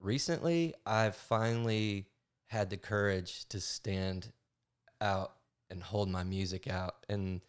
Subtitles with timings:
[0.00, 2.06] recently I've finally
[2.46, 4.32] had the courage to stand
[5.00, 5.32] out
[5.70, 7.40] and hold my music out and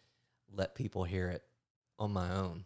[0.52, 1.42] let people hear it
[1.98, 2.64] on my own.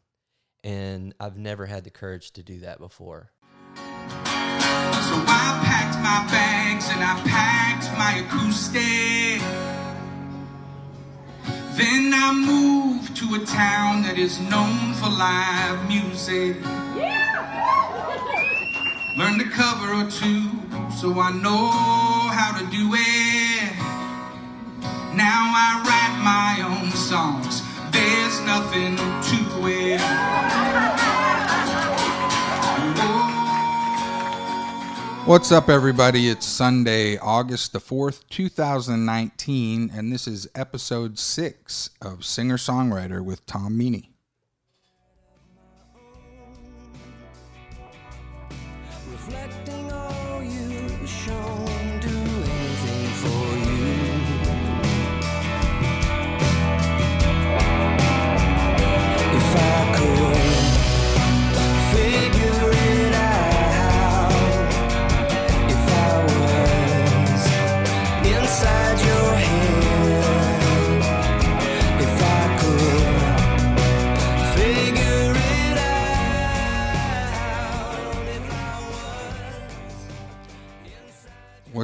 [0.62, 3.30] And I've never had the courage to do that before.
[3.76, 9.40] So I packed my bags and I packed my acoustic.
[11.76, 16.56] Then I moved to a town that is known for live music.
[19.16, 20.50] Learned a cover or two,
[20.90, 21.70] so I know
[22.34, 23.72] how to do it.
[25.14, 27.62] Now I write my own songs.
[27.92, 30.00] There's nothing to it.
[35.28, 36.28] What's up, everybody?
[36.28, 43.46] It's Sunday, August the 4th, 2019, and this is episode six of Singer Songwriter with
[43.46, 44.13] Tom Meany.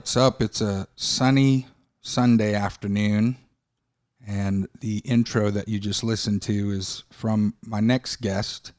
[0.00, 0.40] What's up?
[0.40, 1.66] It's a sunny
[2.00, 3.36] Sunday afternoon,
[4.26, 8.72] and the intro that you just listened to is from my next guest,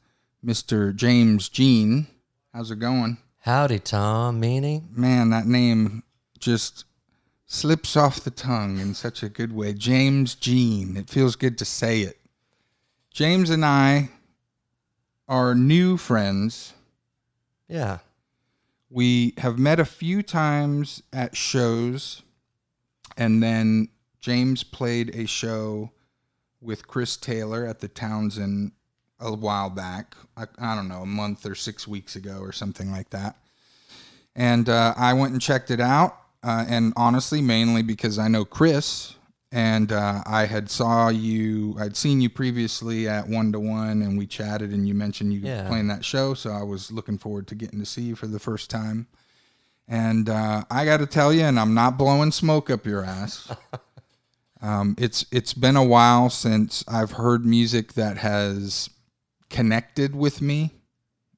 [0.44, 0.92] Mr.
[0.92, 2.08] James Jean.
[2.52, 3.18] How's it going?
[3.38, 4.40] Howdy, Tom.
[4.40, 4.88] Meaning?
[4.90, 6.02] Man, that name
[6.40, 6.86] just
[7.46, 9.74] slips off the tongue in such a good way.
[9.74, 10.96] James Jean.
[10.96, 12.18] It feels good to say it.
[13.12, 14.10] James and I
[15.28, 16.74] are new friends.
[17.68, 17.98] Yeah.
[18.92, 22.20] We have met a few times at shows,
[23.16, 23.88] and then
[24.20, 25.92] James played a show
[26.60, 28.72] with Chris Taylor at the Townsend
[29.18, 30.14] a while back.
[30.36, 33.36] I, I don't know, a month or six weeks ago or something like that.
[34.36, 38.44] And uh, I went and checked it out, uh, and honestly, mainly because I know
[38.44, 39.14] Chris,
[39.52, 44.16] and uh, I had saw you, I'd seen you previously at One to One, and
[44.18, 45.68] we chatted, and you mentioned you Yeah.
[45.68, 48.38] playing that show, so I was looking forward to getting to see you for the
[48.40, 49.06] first time.
[49.86, 53.52] And uh, I got to tell you, and I'm not blowing smoke up your ass.
[54.62, 58.88] um, it's it's been a while since I've heard music that has
[59.50, 60.70] connected with me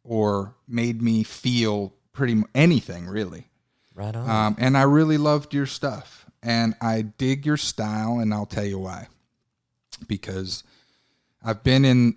[0.05, 3.49] or made me feel pretty m- anything really.
[3.95, 4.29] Right on.
[4.31, 8.65] Um, and I really loved your stuff, and I dig your style, and I'll tell
[8.65, 9.09] you why.
[10.06, 10.62] Because
[11.43, 12.16] I've been in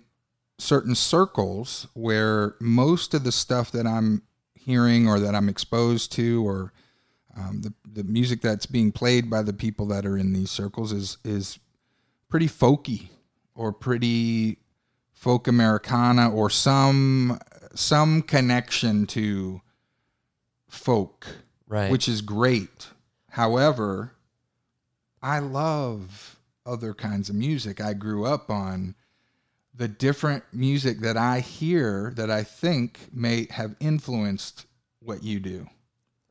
[0.58, 4.22] certain circles where most of the stuff that I'm
[4.54, 6.72] hearing or that I'm exposed to, or
[7.36, 10.92] um, the the music that's being played by the people that are in these circles
[10.92, 11.58] is is
[12.28, 13.08] pretty folky
[13.54, 14.58] or pretty
[15.12, 17.38] folk Americana or some
[17.74, 19.60] some connection to
[20.68, 21.26] folk
[21.68, 21.90] right.
[21.90, 22.88] which is great.
[23.30, 24.12] However,
[25.22, 26.36] I love
[26.66, 27.80] other kinds of music.
[27.80, 28.94] I grew up on
[29.74, 34.66] the different music that I hear that I think may have influenced
[35.00, 35.66] what you do.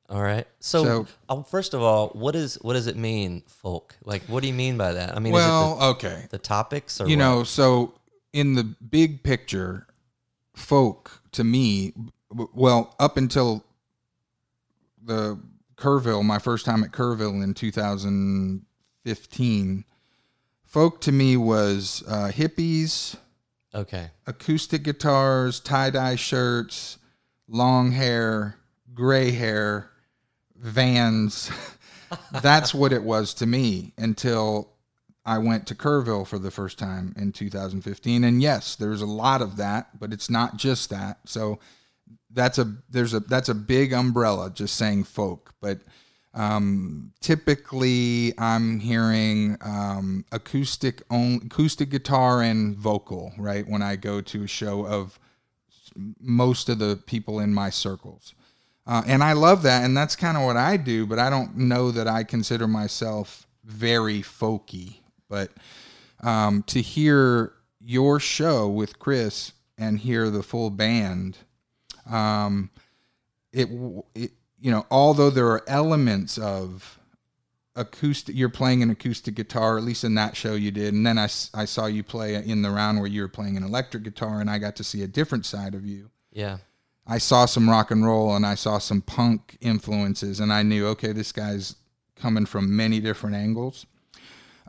[0.10, 0.46] all right.
[0.60, 3.96] So, So- um, first of all, what is what does it mean, folk?
[4.04, 5.16] Like, what do you mean by that?
[5.16, 6.08] I mean, well, is okay.
[6.08, 7.24] it the, the topics or You what?
[7.24, 7.94] know, so
[8.34, 9.88] in the big picture,
[10.56, 11.94] folk to me,
[12.54, 13.64] well, up until
[15.04, 15.40] the
[15.78, 17.42] Kerrville, my first time at Kerrville
[18.06, 18.64] in
[19.16, 19.86] 2015,
[20.66, 23.16] folk to me was uh, hippies,
[23.74, 24.10] Okay.
[24.26, 26.98] acoustic guitars, tie dye shirts,
[27.48, 28.58] long hair,
[28.94, 29.90] gray hair,
[30.56, 31.52] vans.
[32.42, 34.72] That's what it was to me until
[35.26, 38.24] I went to Kerrville for the first time in 2015.
[38.24, 41.20] And yes, there's a lot of that, but it's not just that.
[41.26, 41.60] So
[42.32, 45.80] that's a there's a that's a big umbrella just saying folk, but
[46.38, 54.22] um, typically I'm hearing um, acoustic on, acoustic guitar and vocal right when I go
[54.22, 55.20] to a show of
[56.20, 58.36] most of the people in my circles.
[58.86, 61.08] Uh, and I love that, and that's kind of what I do.
[61.08, 65.00] But I don't know that I consider myself very folky.
[65.28, 65.50] But
[66.22, 71.40] um, to hear your show with Chris and hear the full band,
[72.10, 72.70] um,
[73.52, 73.68] it,
[74.14, 77.00] it you know, although there are elements of
[77.76, 81.18] acoustic, you're playing an acoustic guitar, at least in that show you did, and then
[81.18, 84.42] I, I saw you play in the round where you were playing an electric guitar,
[84.42, 86.58] and I got to see a different side of you Yeah.
[87.06, 90.88] I saw some rock and roll and I saw some punk influences, and I knew,
[90.88, 91.76] okay, this guy's
[92.16, 93.86] coming from many different angles.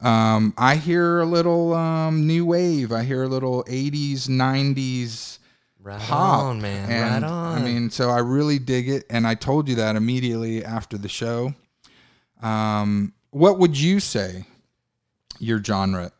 [0.01, 2.93] Um, I hear a little um, new wave.
[2.93, 5.39] I hear a little '80s, '90s
[5.81, 6.91] Right pop, on, man.
[6.91, 7.59] And, right on.
[7.59, 11.09] I mean, so I really dig it, and I told you that immediately after the
[11.09, 11.55] show.
[12.43, 14.45] Um, what would you say
[15.39, 16.13] your genre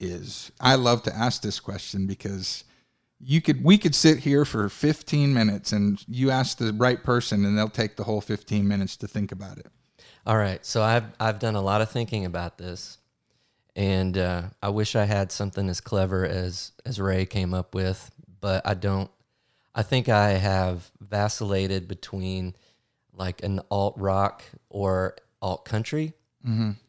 [0.00, 0.52] is?
[0.60, 2.64] I love to ask this question because
[3.20, 7.44] you could we could sit here for 15 minutes and you ask the right person
[7.44, 9.66] and they'll take the whole 15 minutes to think about it.
[10.26, 10.64] All right.
[10.64, 12.98] So I've I've done a lot of thinking about this,
[13.74, 18.10] and uh, I wish I had something as clever as as Ray came up with,
[18.40, 19.10] but I don't.
[19.74, 22.54] I think I have vacillated between
[23.12, 26.14] like an alt rock or alt country,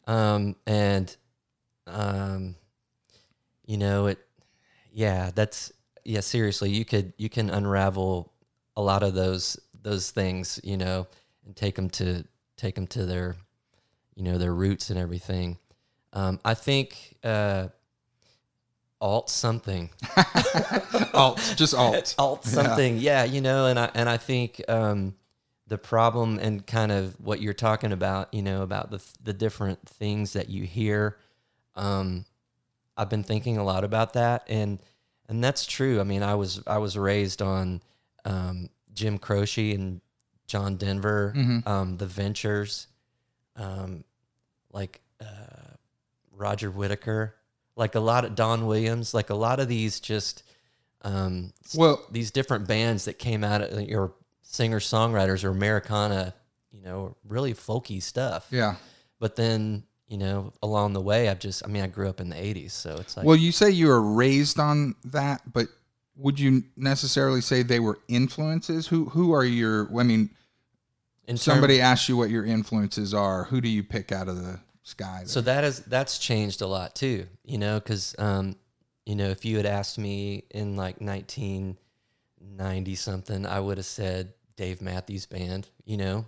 [0.06, 1.16] um, and
[1.86, 2.56] um,
[3.66, 4.18] you know it.
[4.92, 5.72] Yeah, that's
[6.04, 6.20] yeah.
[6.20, 8.32] Seriously, you could you can unravel
[8.76, 11.06] a lot of those those things, you know,
[11.44, 12.24] and take them to
[12.56, 13.36] take them to their,
[14.14, 15.58] you know, their roots and everything.
[16.12, 17.68] Um, I think uh,
[19.00, 19.90] alt something,
[21.14, 22.14] Alt, just alt.
[22.18, 23.24] alt something, yeah.
[23.24, 25.14] you know, and I and I think um,
[25.66, 29.88] the problem and kind of what you're talking about, you know, about the the different
[29.88, 31.16] things that you hear.
[31.76, 32.24] Um,
[32.96, 34.78] I've been thinking a lot about that, and
[35.28, 36.00] and that's true.
[36.00, 37.82] I mean, I was I was raised on
[38.24, 40.00] um, Jim Croce and
[40.46, 41.32] John Denver,
[41.64, 42.88] um, the Ventures,
[43.56, 44.04] um,
[44.72, 45.76] like uh,
[46.32, 47.36] Roger Whittaker,
[47.76, 50.42] like a lot of Don Williams, like a lot of these just
[51.02, 54.12] um, Well- these different bands that came out of your
[54.42, 56.34] singer songwriters or Americana,
[56.72, 58.46] you know, really folky stuff.
[58.50, 58.76] Yeah.
[59.18, 62.28] But then you know, along the way, I've just I mean, I grew up in
[62.30, 65.68] the '80s, so it's like Well, you say you were raised on that, but
[66.16, 68.88] would you necessarily say they were influences?
[68.88, 70.30] Who who are your I mean,
[71.36, 75.22] somebody asks you what your influences are, who do you pick out of the sky?
[75.26, 78.56] So that is that's changed a lot too, you know, because um,
[79.06, 84.32] you know, if you had asked me in like 1990 something, I would have said
[84.56, 86.26] Dave Matthews Band, you know,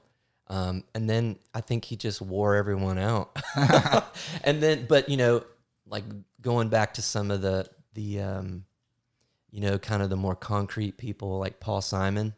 [0.49, 3.39] um, and then I think he just wore everyone out,
[4.45, 5.45] and then but you know,
[5.87, 6.05] like
[6.41, 8.65] going back to some of the the um,
[9.51, 12.35] you know, kind of the more concrete people like Paul Simon.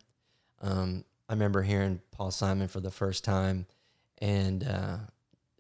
[0.61, 3.67] Um, I remember hearing Paul Simon for the first time,
[4.21, 4.97] and uh,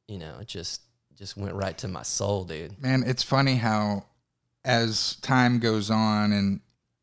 [0.08, 0.82] you know, it just
[1.16, 2.80] just went right to my soul, dude.
[2.82, 4.04] Man, it's funny how
[4.64, 6.60] as time goes on and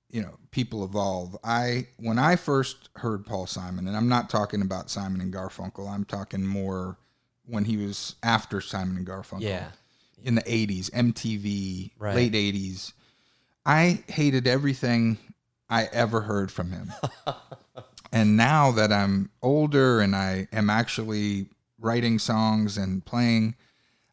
[0.10, 1.38] you know, people evolve.
[1.44, 5.90] I when I first heard Paul Simon, and I'm not talking about Simon and Garfunkel,
[5.90, 6.98] I'm talking more
[7.46, 9.42] when he was after Simon and Garfunkel.
[9.42, 9.72] Yeah,
[10.24, 12.16] in the 80s, MTV, Right.
[12.16, 12.94] late 80s.
[13.66, 15.18] I hated everything
[15.70, 16.92] I ever heard from him.
[18.12, 21.48] and now that I'm older and I am actually
[21.82, 23.56] writing songs and playing,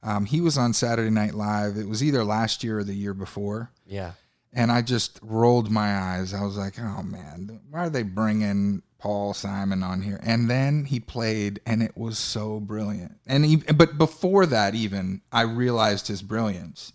[0.03, 1.77] um, he was on Saturday Night Live.
[1.77, 3.71] It was either last year or the year before.
[3.87, 4.13] yeah,
[4.53, 6.33] And I just rolled my eyes.
[6.33, 10.19] I was like, oh man, why are they bringing Paul Simon on here?
[10.23, 13.17] And then he played, and it was so brilliant.
[13.27, 16.93] And he, but before that, even I realized his brilliance,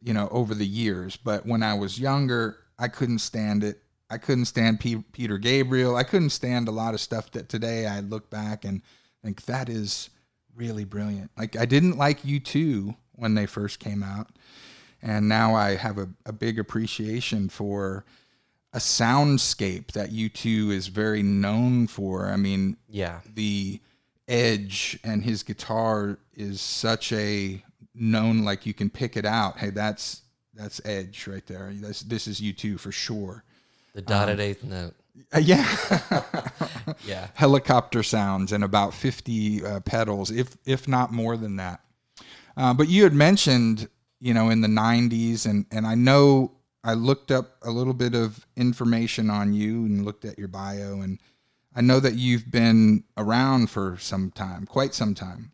[0.00, 1.16] you know, over the years.
[1.16, 3.80] But when I was younger, I couldn't stand it.
[4.10, 5.96] I couldn't stand P- Peter Gabriel.
[5.96, 8.82] I couldn't stand a lot of stuff that today I look back and
[9.24, 10.10] think that is
[10.56, 11.30] really brilliant.
[11.36, 14.28] Like I didn't like U2 when they first came out
[15.04, 18.06] and now I have a, a big appreciation for
[18.72, 22.30] a soundscape that U2 is very known for.
[22.30, 23.80] I mean, yeah, the
[24.26, 27.62] edge and his guitar is such a
[27.94, 29.58] known like you can pick it out.
[29.58, 30.22] Hey, that's
[30.54, 31.70] that's edge right there.
[31.72, 33.44] This this is U2 for sure.
[33.94, 34.94] the dotted um, eighth note.
[35.32, 35.76] Uh, yeah.
[37.06, 41.80] Yeah, helicopter sounds and about 50 uh, pedals, if if not more than that.
[42.56, 43.88] Uh, but you had mentioned,
[44.20, 46.52] you know, in the 90s, and and I know
[46.82, 51.00] I looked up a little bit of information on you and looked at your bio,
[51.00, 51.18] and
[51.74, 55.52] I know that you've been around for some time, quite some time,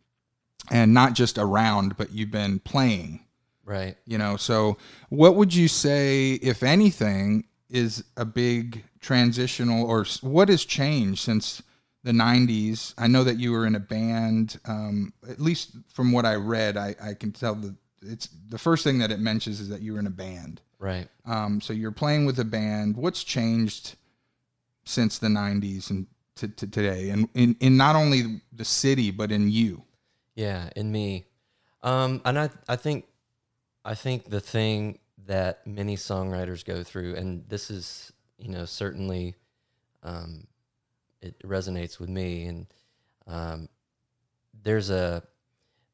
[0.69, 3.25] and not just around, but you've been playing
[3.65, 3.95] right.
[4.05, 4.77] you know so
[5.09, 11.61] what would you say if anything is a big transitional or what has changed since
[12.03, 16.25] the 90s i know that you were in a band um, at least from what
[16.25, 19.69] i read I, I can tell that it's the first thing that it mentions is
[19.69, 20.61] that you were in a band.
[20.79, 21.07] Right.
[21.25, 22.97] um, so you're playing with a band.
[22.97, 23.95] What's changed
[24.83, 27.09] since the 90s and to, to today?
[27.09, 29.83] And in, in not only the city but in you.
[30.33, 31.27] Yeah, in me.
[31.83, 33.05] Um, and I, I think,
[33.85, 39.35] I think the thing that many songwriters go through, and this is, you know, certainly
[40.03, 40.47] um,
[41.21, 42.45] it resonates with me.
[42.45, 42.65] And
[43.27, 43.69] um,
[44.63, 45.23] there's a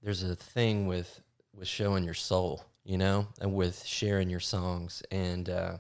[0.02, 1.22] there's a thing with
[1.54, 5.04] with showing your soul, you know, and with sharing your songs.
[5.12, 5.78] And uh,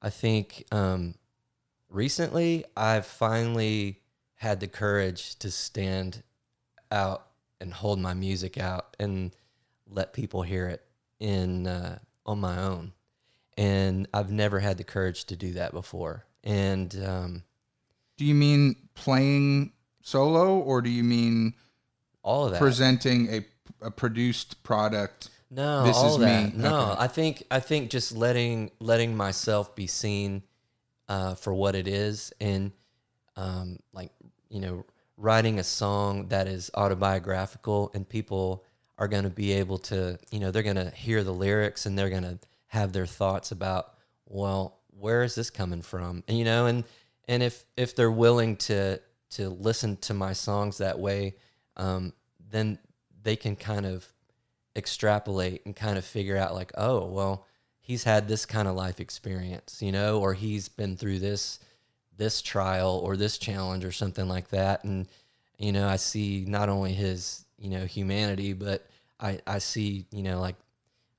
[0.00, 1.14] I think um,
[1.90, 4.00] recently I've finally
[4.36, 6.22] had the courage to stand
[6.90, 7.26] out
[7.60, 9.34] and hold my music out and
[9.86, 10.82] let people hear it
[11.20, 12.92] in uh, on my own.
[13.56, 16.24] And I've never had the courage to do that before.
[16.42, 17.42] And um,
[18.18, 21.54] Do you mean playing solo or do you mean
[22.22, 22.58] all of that.
[22.60, 23.44] presenting a,
[23.86, 25.30] a produced product?
[25.50, 26.54] No, This all is that.
[26.54, 26.62] me.
[26.62, 27.00] No, Okay.
[27.02, 30.42] I think I think just letting letting myself be seen
[31.08, 32.72] uh, for what it is, and
[33.36, 34.10] um, like
[34.48, 34.84] you know,
[35.16, 38.64] writing a song that is autobiographical, and people
[38.98, 41.98] are going to be able to, you know, they're going to hear the lyrics and
[41.98, 42.38] they're going to
[42.74, 43.94] have their thoughts about,
[44.26, 46.22] well, where is this coming from?
[46.28, 46.84] And you know, and
[47.26, 49.00] and if if they're willing to
[49.30, 51.34] to listen to my songs that way,
[51.76, 52.12] um,
[52.50, 52.78] then
[53.22, 54.06] they can kind of
[54.76, 57.46] extrapolate and kind of figure out like oh well
[57.80, 61.60] he's had this kind of life experience you know or he's been through this
[62.16, 65.06] this trial or this challenge or something like that and
[65.58, 68.84] you know i see not only his you know humanity but
[69.20, 70.56] i i see you know like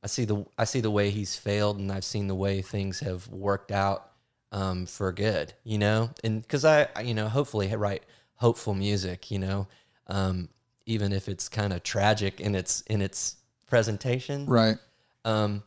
[0.06, 3.02] i see the i see the way he's failed and i've seen the way things
[3.02, 4.12] have worked out
[4.52, 8.04] um, for good you know and because I, I you know hopefully write
[8.36, 9.68] hopeful music you know
[10.08, 10.48] um,
[10.86, 13.36] even if it's kind of tragic in its in its
[13.68, 14.78] presentation Right.
[15.26, 15.64] um,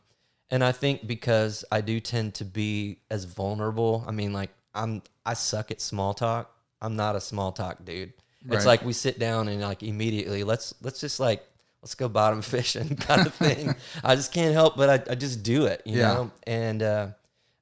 [0.51, 4.03] and I think because I do tend to be as vulnerable.
[4.07, 6.51] I mean, like I'm, I suck at small talk.
[6.81, 8.13] I'm not a small talk dude.
[8.45, 8.55] Right.
[8.55, 11.45] It's like we sit down and like immediately let's let's just like
[11.81, 13.75] let's go bottom fishing kind of thing.
[14.03, 16.07] I just can't help but I, I just do it, you Yeah.
[16.13, 16.31] know.
[16.45, 17.07] And uh,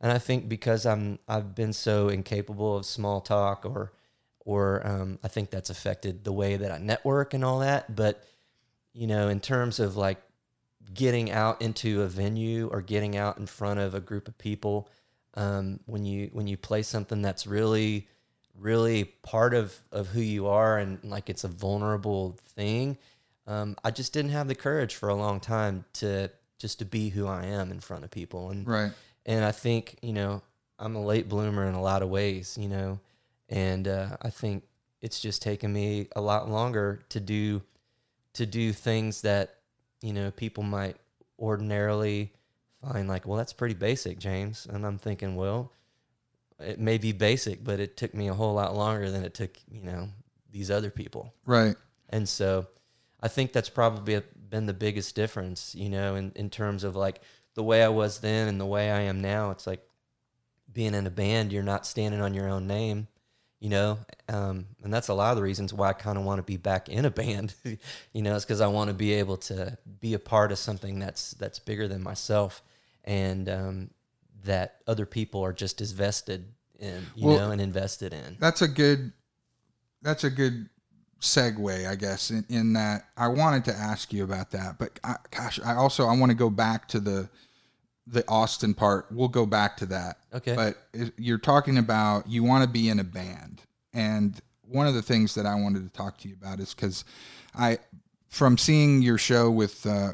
[0.01, 3.93] and I think because I'm I've been so incapable of small talk or
[4.39, 7.95] or um, I think that's affected the way that I network and all that.
[7.95, 8.23] But
[8.93, 10.21] you know, in terms of like
[10.93, 14.89] getting out into a venue or getting out in front of a group of people
[15.33, 18.07] um, when you when you play something that's really
[18.57, 22.97] really part of of who you are and like it's a vulnerable thing
[23.47, 27.09] um, i just didn't have the courage for a long time to just to be
[27.09, 28.91] who i am in front of people and Right.
[29.25, 30.41] and I think you know
[30.79, 32.99] I'm a late bloomer in a lot of ways, you know,
[33.49, 34.63] and uh, I think
[35.01, 37.63] it's just taken me a lot longer to do
[38.33, 39.55] to do things that
[40.01, 40.95] you know people might
[41.39, 42.31] ordinarily
[42.81, 45.71] find like, well, that's pretty basic, James, and I'm thinking, well,
[46.59, 49.57] it may be basic, but it took me a whole lot longer than it took
[49.71, 50.09] you know
[50.51, 51.33] these other people.
[51.45, 51.75] Right.
[52.09, 52.67] And so
[53.21, 57.21] I think that's probably been the biggest difference, you know, in, in terms of like
[57.55, 59.51] the way I was then and the way I am now.
[59.51, 59.83] It's like
[60.71, 63.07] being in a band, you're not standing on your own name,
[63.59, 63.97] you know,
[64.29, 66.57] um, and that's a lot of the reasons why I kind of want to be
[66.57, 67.55] back in a band,
[68.13, 70.99] you know, it's because I want to be able to be a part of something
[70.99, 72.61] that's that's bigger than myself,
[73.03, 73.89] and um,
[74.43, 78.37] that other people are just as vested in, you Well, know, and invested in.
[78.39, 79.13] That's a good.
[80.03, 80.69] That's a good
[81.19, 82.31] segue, I guess.
[82.31, 86.05] In, in that, I wanted to ask you about that, but I, gosh, I also
[86.07, 87.29] I want to go back to the
[88.05, 89.07] the Austin part.
[89.11, 90.19] We'll go back to that.
[90.33, 90.55] Okay.
[90.55, 90.77] But
[91.17, 93.61] you're talking about you want to be in a band,
[93.93, 97.05] and one of the things that I wanted to talk to you about is because
[97.55, 97.79] I,
[98.29, 100.13] from seeing your show with uh,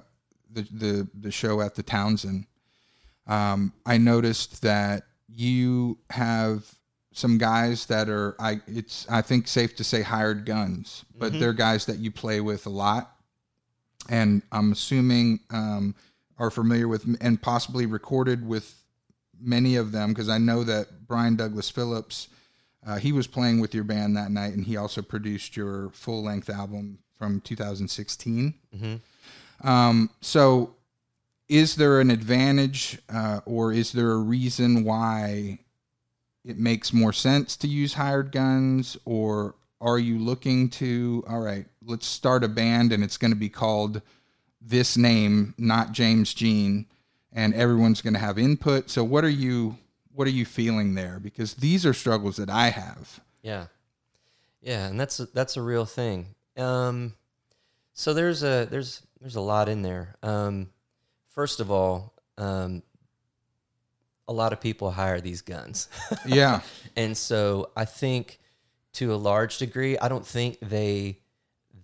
[0.52, 2.46] the the the show at the Townsend,
[3.28, 6.76] um, I noticed that you have
[7.14, 11.54] some guys that are I it's I think safe to say hired guns, but they're
[11.54, 13.16] guys that you play with a lot,
[14.10, 15.96] and I'm assuming um,
[16.38, 18.76] are familiar with and possibly recorded with
[19.40, 22.28] many of them because I know that Brian Douglas Phillips.
[22.86, 26.22] Uh, he was playing with your band that night, and he also produced your full
[26.22, 28.54] length album from 2016.
[29.64, 30.76] Um, so,
[31.48, 35.60] is there an advantage, uh, or is there a reason why
[36.46, 41.66] it makes more sense to use hired guns, or are you looking to all right,
[41.84, 44.02] let's start a band and it's going to be called
[44.62, 46.86] this name, not James Jean,
[47.32, 48.90] and everyone's going to have input.
[48.90, 49.78] So, what are you
[50.14, 51.20] what are you feeling there?
[51.20, 53.20] Because these are struggles that I have.
[53.42, 53.68] Yeah,
[54.62, 56.28] yeah, and that's a, that's a real thing.
[56.56, 57.16] Um,
[57.94, 60.16] so there's a there's there's a lot in there.
[60.24, 60.70] Um,
[61.30, 62.84] first of all, um,
[64.28, 65.90] a lot of people hire these guns,
[66.26, 66.62] Yeah,
[66.96, 68.40] and so I think
[68.94, 71.20] to a large degree, I don't think they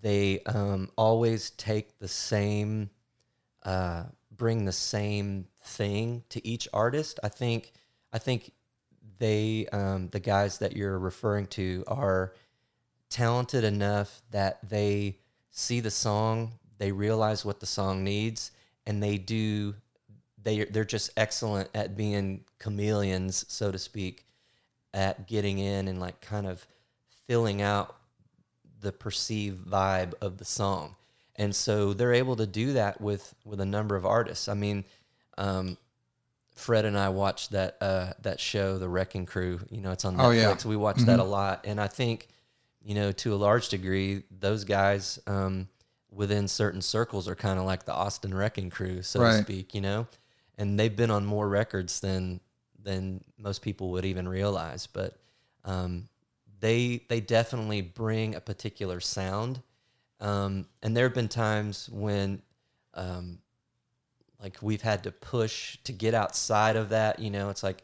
[0.01, 2.89] they um, always take the same
[3.63, 7.19] uh, bring the same thing to each artist.
[7.23, 7.73] I think
[8.13, 8.51] I think
[9.19, 12.33] they um, the guys that you're referring to are
[13.09, 15.17] talented enough that they
[15.51, 18.51] see the song, they realize what the song needs,
[18.85, 19.75] and they do.
[20.43, 24.25] They they're just excellent at being chameleons, so to speak,
[24.93, 26.65] at getting in and like kind of
[27.27, 27.95] filling out
[28.81, 30.95] the perceived vibe of the song.
[31.35, 34.47] And so they're able to do that with with a number of artists.
[34.47, 34.83] I mean,
[35.37, 35.77] um,
[36.55, 39.59] Fred and I watched that uh, that show, The Wrecking Crew.
[39.69, 40.25] You know, it's on Netflix.
[40.25, 40.55] Oh, yeah.
[40.65, 42.27] We watched that a lot, and I think,
[42.83, 45.69] you know, to a large degree, those guys um,
[46.11, 49.73] within certain circles are kind of like the Austin Wrecking Crew, so to speak.
[49.73, 50.07] You know,
[50.59, 52.41] and they've been on more records than
[52.83, 54.85] than most people would even realize.
[54.85, 55.17] But
[55.65, 56.09] um,
[56.59, 59.61] they they definitely bring a particular sound,
[60.19, 62.43] um, and there have been times when.
[62.93, 63.39] Um,
[64.41, 67.83] like we've had to push to get outside of that you know it's like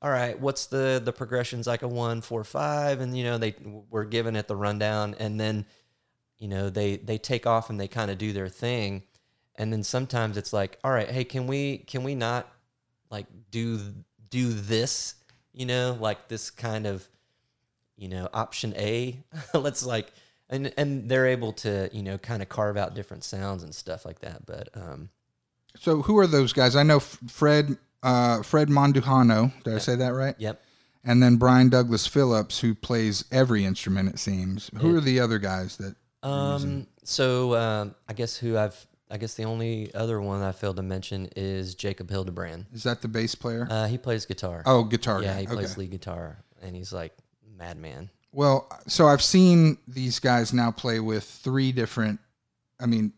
[0.00, 3.54] all right what's the the progressions like a one four five and you know they
[3.90, 5.66] we're giving it the rundown and then
[6.38, 9.02] you know they they take off and they kind of do their thing
[9.58, 12.48] and then sometimes it's like all right hey can we can we not
[13.10, 13.80] like do
[14.30, 15.14] do this
[15.52, 17.08] you know like this kind of
[17.96, 19.18] you know option a
[19.54, 20.12] let's like
[20.48, 24.04] and and they're able to you know kind of carve out different sounds and stuff
[24.04, 25.08] like that but um
[25.78, 26.76] So who are those guys?
[26.76, 29.52] I know Fred uh, Fred Monduhano.
[29.64, 30.34] Did I say that right?
[30.38, 30.62] yep
[31.04, 34.08] And then Brian Douglas Phillips, who plays every instrument.
[34.08, 34.70] It seems.
[34.78, 35.94] Who are the other guys that?
[36.22, 36.86] Um.
[37.04, 40.82] So um, I guess who I've I guess the only other one I failed to
[40.82, 42.66] mention is Jacob Hildebrand.
[42.72, 43.68] Is that the bass player?
[43.70, 44.62] Uh, he plays guitar.
[44.66, 45.22] oh, guitar.
[45.22, 45.40] yeah, guy.
[45.42, 45.80] he plays Okay.
[45.82, 47.12] lead guitar, and he's like
[47.56, 48.10] madman.
[48.32, 52.18] Well, so I've seen these guys now play with three different.
[52.80, 53.12] I mean,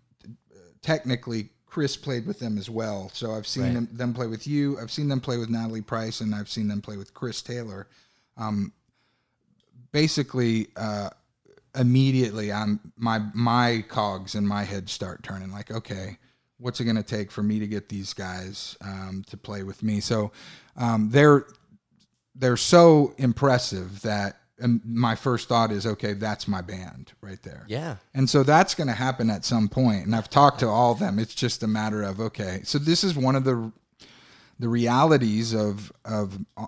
[0.82, 3.10] technically, Chris played with them as well.
[3.14, 3.74] So I've seen Right.
[3.74, 4.78] them, them play with you.
[4.78, 7.88] I've seen them play with Natalie Price, and I've seen them play with Chris Taylor.
[8.36, 8.72] Um,
[9.92, 11.10] basically, uh,
[11.78, 15.52] immediately, I'm my my cogs in my head start turning.
[15.52, 16.18] Like, okay,
[16.58, 19.82] what's it going to take for me to get these guys um, to play with
[19.82, 20.00] me?
[20.00, 20.32] So
[20.76, 21.46] um, they're
[22.34, 24.36] they're so impressive that
[24.84, 27.64] my first thought is, okay, that's my band right there.
[27.68, 27.96] Yeah.
[28.14, 30.04] And so that's going to happen at some point.
[30.04, 31.18] And I've talked to all of them.
[31.18, 32.60] It's just a matter of okay.
[32.64, 33.72] So this is one of the
[34.58, 36.66] the realities of of uh,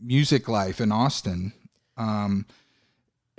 [0.00, 1.52] music life in Austin.
[1.96, 2.46] Um,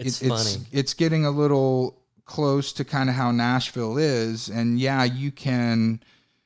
[0.08, 0.42] It's it- funny.
[0.42, 5.32] It's, it's getting a little close to kind of how Nashville is, and yeah, you
[5.32, 6.02] can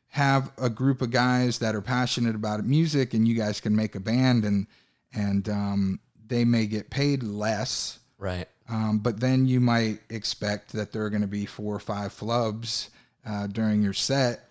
[0.08, 3.96] have a group of guys that are passionate about music, and you guys can make
[3.96, 4.68] a band, and
[5.13, 8.00] and um, they may get paid less.
[8.18, 8.48] right.
[8.70, 12.13] Um, but then you might expect that there are going to be four or five
[12.13, 12.89] flubs
[13.28, 14.48] uh, during your set,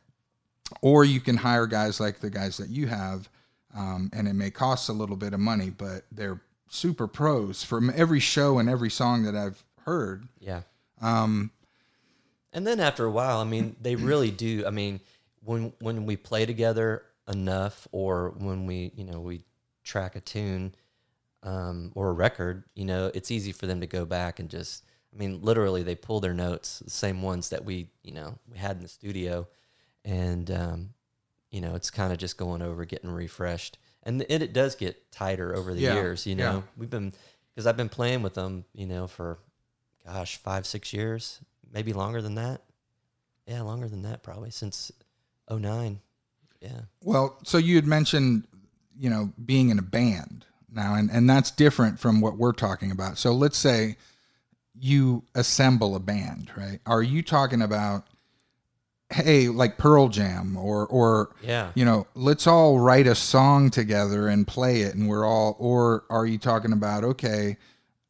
[0.82, 3.28] or you can hire guys like the guys that you have,
[3.74, 6.40] um, and it may cost a little bit of money, but they're
[6.72, 10.26] super pros from every show and every song that I've heard.
[10.40, 10.62] Yeah.
[11.00, 11.50] Um,
[12.54, 14.64] And then after a while, I mean, they really do.
[14.66, 15.00] I mean,
[15.44, 19.42] when when we play together enough, or when we you know we
[19.84, 20.74] track a tune
[21.42, 24.84] um, or a record, you know, it's easy for them to go back and just.
[25.14, 28.56] I mean, literally, they pull their notes, the same ones that we you know we
[28.56, 29.46] had in the studio,
[30.06, 30.94] and um,
[31.50, 35.10] you know, it's kind of just going over, getting refreshed, and it, it does get
[35.12, 36.26] tighter over the Yeah, years.
[36.26, 36.44] You yeah.
[36.44, 37.12] know, we've been
[37.54, 39.38] because I've been playing with them, you know, for
[40.06, 41.40] gosh, five, six years,
[41.72, 42.62] maybe longer than that.
[43.46, 44.92] Yeah, longer than that, probably since
[45.50, 46.00] 09.
[46.60, 46.70] Yeah.
[47.02, 48.46] Well, so you had mentioned,
[48.96, 52.90] you know, being in a band now, and, and that's different from what we're talking
[52.90, 53.18] about.
[53.18, 53.96] So let's say
[54.78, 56.78] you assemble a band, right?
[56.86, 58.06] Are you talking about,
[59.12, 61.70] hey, like Pearl Jam or, or, Yeah.
[61.74, 66.04] you know, let's all write a song together and play it and we're all, or
[66.10, 67.56] are you talking about, okay,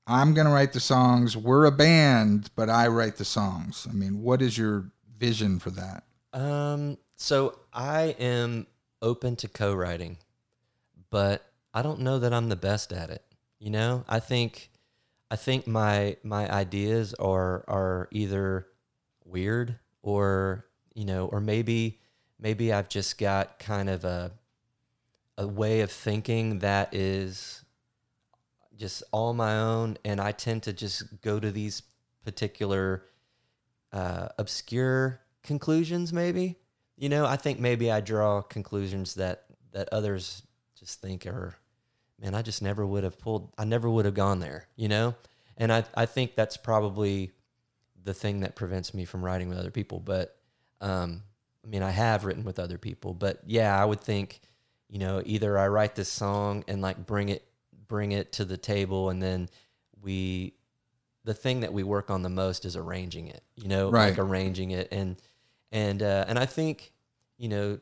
[0.07, 3.87] I'm going to write the songs, we're a band, but I write the songs?
[3.89, 6.05] I mean, what is your vision for that?
[6.33, 8.67] Um, so I am
[9.01, 10.19] open to co-writing,
[11.11, 13.23] but I don't know that I'm the best at it.
[13.59, 14.71] You know, I think,
[15.31, 18.67] I think my my ideas are are either
[19.25, 22.01] weird or you know, or maybe
[22.39, 24.33] maybe I've just got kind of a
[25.39, 27.65] a way of thinking that is
[28.77, 31.83] just all my own, and I tend to just go to these
[32.25, 33.05] particular
[33.93, 36.13] uh, obscure conclusions.
[36.13, 36.57] Maybe
[37.03, 40.43] you know, I think maybe I draw conclusions that that others
[40.79, 41.55] just think are,
[42.21, 43.53] man, I just never would have pulled.
[43.59, 44.69] I never would have gone there.
[44.77, 45.15] You know,
[45.57, 47.33] and I I think that's probably
[48.05, 49.99] the thing that prevents me from writing with other people.
[49.99, 50.37] But
[50.83, 51.23] um,
[51.65, 54.41] I mean, I have written with other people, but yeah, I would think,
[54.91, 57.45] you know, either I write this song and like bring it
[57.89, 59.49] bring it to the table and then
[60.03, 60.55] we
[61.25, 64.11] the thing that we work on the most is arranging it, you know, Right.
[64.11, 65.17] like arranging it and
[65.71, 66.93] and uh and I think,
[67.39, 67.79] you know,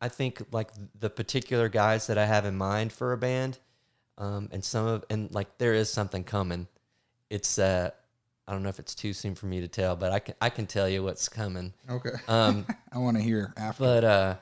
[0.00, 3.58] I think like the particular guys that I have in mind for a band
[4.18, 6.66] um and some of and like there is something coming.
[7.30, 7.90] It's uh
[8.50, 10.50] I don't know if it's too soon for me to tell, but I can I
[10.50, 11.72] can tell you what's coming.
[11.88, 12.10] Okay.
[12.26, 13.84] Um I want to hear after.
[13.84, 14.34] but uh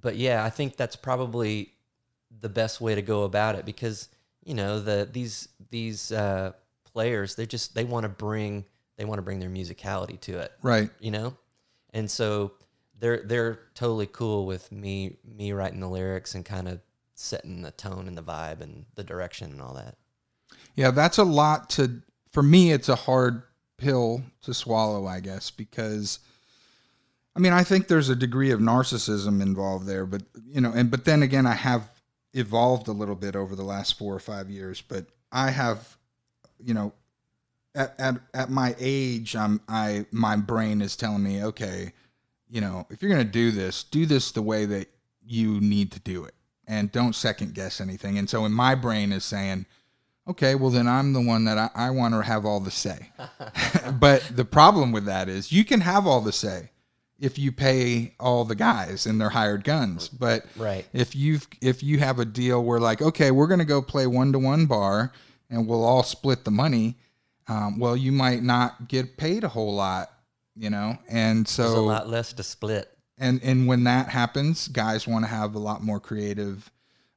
[0.00, 1.72] but yeah i think that's probably
[2.40, 4.08] the best way to go about it because
[4.44, 6.52] you know the these these uh
[6.84, 8.64] players they just they want to bring
[8.96, 10.90] they want to bring their musicality to it right.
[11.00, 11.34] you know
[11.94, 12.52] and so
[12.98, 16.80] they're they're totally cool with me me writing the lyrics and kind of
[17.14, 19.96] setting the tone and the vibe and the direction and all that
[20.74, 22.02] Yeah, that's a lot to
[22.34, 23.42] for me it's a hard
[23.78, 26.18] pill to swallow, I guess, because
[27.36, 30.90] I mean, I think there's a degree of narcissism involved there, but you know, and
[30.90, 31.90] but then again, I have
[32.32, 35.96] evolved a little bit over the last 4 or 5 years, but I have
[36.58, 36.92] you know,
[37.74, 41.92] at at at my age, I'm I my brain is telling me, okay,
[42.48, 44.88] you know, if you're going to do this, do this the way that
[45.24, 46.34] you need to do it
[46.66, 48.18] and don't second guess anything.
[48.18, 49.66] And so in my brain is saying,
[50.28, 53.10] okay, well then I'm the one that I, I want to have all the say.
[54.00, 56.70] but the problem with that is you can have all the say
[57.18, 60.08] if you pay all the guys and their hired guns.
[60.08, 60.86] But Right.
[60.92, 64.32] if you if you have a deal where like, okay, we're gonna go play one
[64.32, 65.12] to one bar
[65.50, 66.96] and we'll all split the money,
[67.48, 70.10] um, well, you might not get paid a whole lot,
[70.56, 74.66] you know, and so there's a lot less to split and and when that happens,
[74.68, 76.70] guys want to have a lot more creative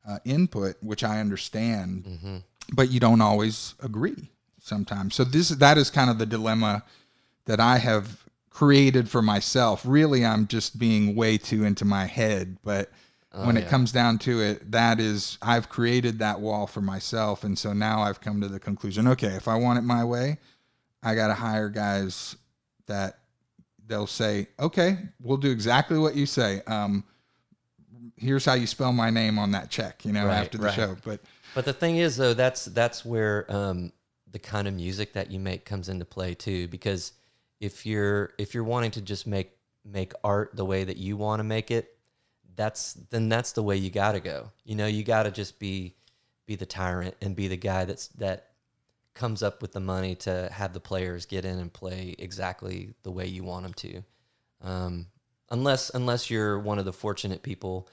[0.08, 5.16] uh, input, which I understand, but you don't always agree sometimes.
[5.16, 6.84] So this that is kind of the dilemma
[7.46, 9.84] that I have created for myself.
[9.86, 12.92] Really, I'm just being way too into my head, but
[13.44, 17.56] when it comes down to it, that is I've created that wall for myself, and
[17.58, 20.40] so now I've come to the conclusion: okay, if I want it my way,
[21.04, 22.36] I got to hire guys
[22.88, 23.20] that
[23.86, 27.04] they'll say, "Okay, we'll do exactly what you say." Um,
[28.16, 30.74] here's how you spell my name on that check, you know, Right, after the right.
[30.74, 30.98] show.
[31.06, 31.22] But
[31.58, 33.92] But the thing is, though, that's that's where um,
[34.32, 36.68] the kind of music that you make comes into play too.
[36.68, 37.14] Because
[37.60, 41.40] if you're if you're wanting to just make make art the way that you want
[41.40, 41.98] to make it,
[42.56, 44.52] that's then that's the way you got to go.
[44.66, 45.96] You know, you got to just be
[46.46, 48.52] be the tyrant and be the guy that's that
[49.16, 53.10] comes up with the money to have the players get in and play exactly the
[53.10, 54.04] way you want them to.
[54.62, 55.08] Um,
[55.50, 57.90] unless unless you're one of the fortunate people,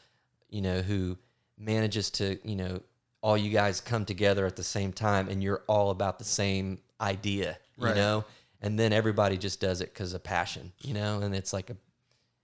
[0.50, 1.16] you know, who
[1.56, 2.82] manages to, you know,
[3.24, 6.78] all you guys come together at the same time and you're all about the same
[7.00, 7.96] idea, you Right.
[7.96, 8.24] know,
[8.60, 11.76] and then everybody just does it because of passion, you know, and it's like a,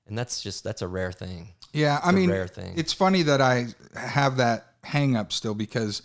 [0.06, 1.52] and that's just that's a rare thing.
[1.74, 2.72] yeah, I mean, rare thing.
[2.78, 6.00] it's funny that I have that hang up still because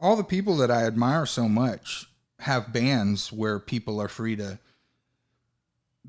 [0.00, 4.58] all the people that I admire so much have bands where people are free to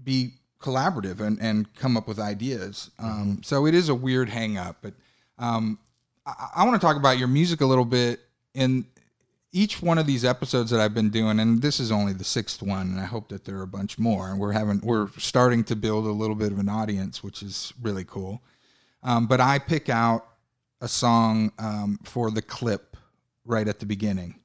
[0.04, 2.89] be collaborative and, and come up with ideas.
[2.98, 4.93] Um, so it is a weird hang up, but
[5.38, 5.78] um,
[6.39, 8.20] I, I want to talk about your music a little bit
[8.54, 8.86] in
[9.52, 12.62] each one of these episodes that I've been doing, and this is only the sixth
[12.62, 14.30] one, and I hope that there are a bunch more.
[14.30, 17.74] And we're having we're starting to build a little bit of an audience, which is
[17.82, 18.42] really cool.
[19.02, 20.26] Um, but I pick out
[20.82, 22.96] a song um, for the clip
[23.46, 24.36] right at the beginning,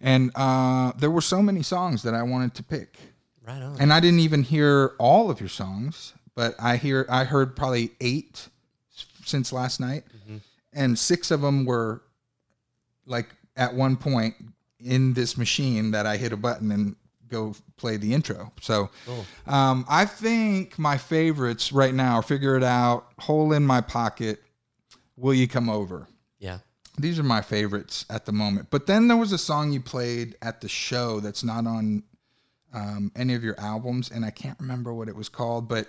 [0.00, 2.98] and uh, there were so many songs that I wanted to pick,
[3.46, 3.80] Right on.
[3.80, 7.90] and I didn't even hear all of your songs, but I hear I heard probably
[8.00, 8.48] eight
[9.24, 10.04] since last night,
[10.72, 12.02] and six of them were
[13.06, 14.34] like at one point
[14.80, 16.96] in this machine that I hit a button and
[17.28, 18.52] go play the intro.
[18.60, 19.24] So Cool.
[19.46, 24.42] um, I think my favorites right now are Figure It Out, Hole in My Pocket,
[25.16, 26.06] Will You Come Over?
[26.38, 26.58] yeah.
[26.98, 28.68] These are my favorites at the moment.
[28.70, 32.02] But then there was a song you played at the show that's not on
[32.74, 35.88] um, any of your albums, and I can't remember what it was called, but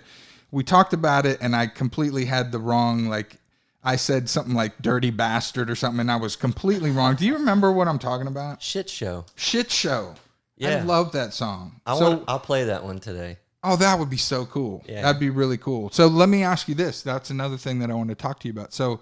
[0.50, 3.36] we talked about it, and I completely had the wrong, like,
[3.84, 7.16] I said something like dirty bastard or something, and I was completely wrong.
[7.16, 8.62] Do you remember what I'm talking about?
[8.62, 9.26] Shit show.
[9.36, 10.14] Shit Show.
[10.60, 10.84] I Yeah.
[10.84, 11.80] love that song.
[11.84, 12.24] I so, want.
[12.28, 13.38] I'll play that one today.
[13.62, 14.82] oh, that would be so cool.
[14.88, 15.02] Yeah.
[15.02, 15.90] That'd be really cool.
[15.90, 17.02] So let me ask you this.
[17.02, 18.72] That's another thing that I want to talk to you about.
[18.72, 19.00] So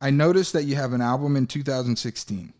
[0.00, 2.52] I noticed that you have an album in 2016.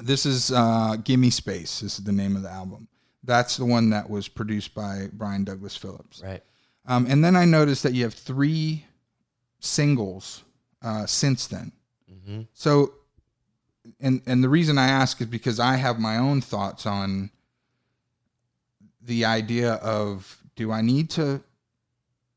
[0.00, 1.80] This is uh, Gimme Space.
[1.80, 2.88] This is the name of the album.
[3.24, 6.22] That's the one that was produced by Brian Douglas Phillips.
[6.24, 6.42] Right.
[6.86, 8.84] Um, and then I noticed that you have three
[9.60, 10.44] singles
[10.82, 11.72] uh, since then.
[12.26, 12.92] hmm So,
[14.00, 17.30] and and the reason I ask is because I have my own thoughts on
[19.00, 21.40] the idea of do I need to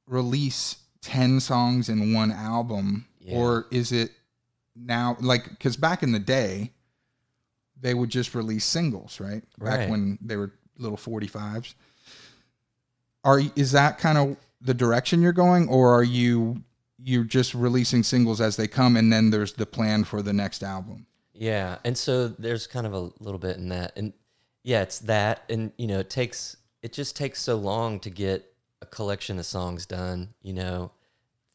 [0.07, 3.37] release 10 songs in one album Yeah.
[3.37, 4.11] or is it
[4.75, 6.71] now like because back in the day
[7.79, 9.89] they would just release singles right back Right.
[9.89, 11.73] when they were little 45s
[13.23, 16.63] are is that kind of the direction you're going or are you
[17.03, 20.63] you're just releasing singles as they come and then there's the plan for the next
[20.63, 24.13] album Yeah, and so there's kind of a little bit in that, and
[24.63, 28.45] yeah, it's that, and you know, it takes it just takes so long to get
[28.81, 30.35] a collection of songs done.
[30.43, 30.91] You know,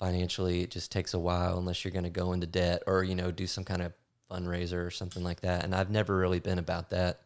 [0.00, 3.14] financially, it just takes a while unless you're going to go into debt or you
[3.14, 3.92] know do some kind of
[4.30, 5.62] fundraiser or something like that.
[5.62, 7.20] And I've never really been about that.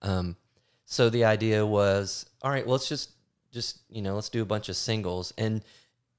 [0.00, 0.36] Um,
[0.84, 3.10] so the idea was, all right, well, let's just
[3.52, 5.64] just you know, let's do a bunch of singles and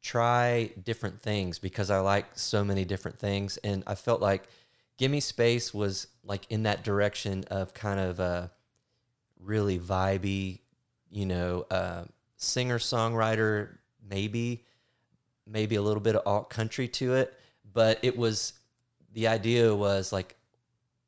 [0.07, 4.47] try different things because I like so many different things, and I felt like
[4.97, 8.49] Gimme Space was like in that direction of kind of a
[9.37, 10.59] really vibey,
[11.09, 12.05] you know, uh,
[12.37, 14.63] singer songwriter, maybe,
[15.45, 17.37] maybe a little bit of alt country to it,
[17.73, 18.53] but it was
[19.13, 20.37] the idea was like,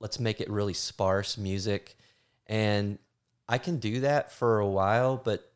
[0.02, 1.96] let's make it really sparse music,
[2.48, 3.00] and
[3.48, 5.50] I can do that for a while, but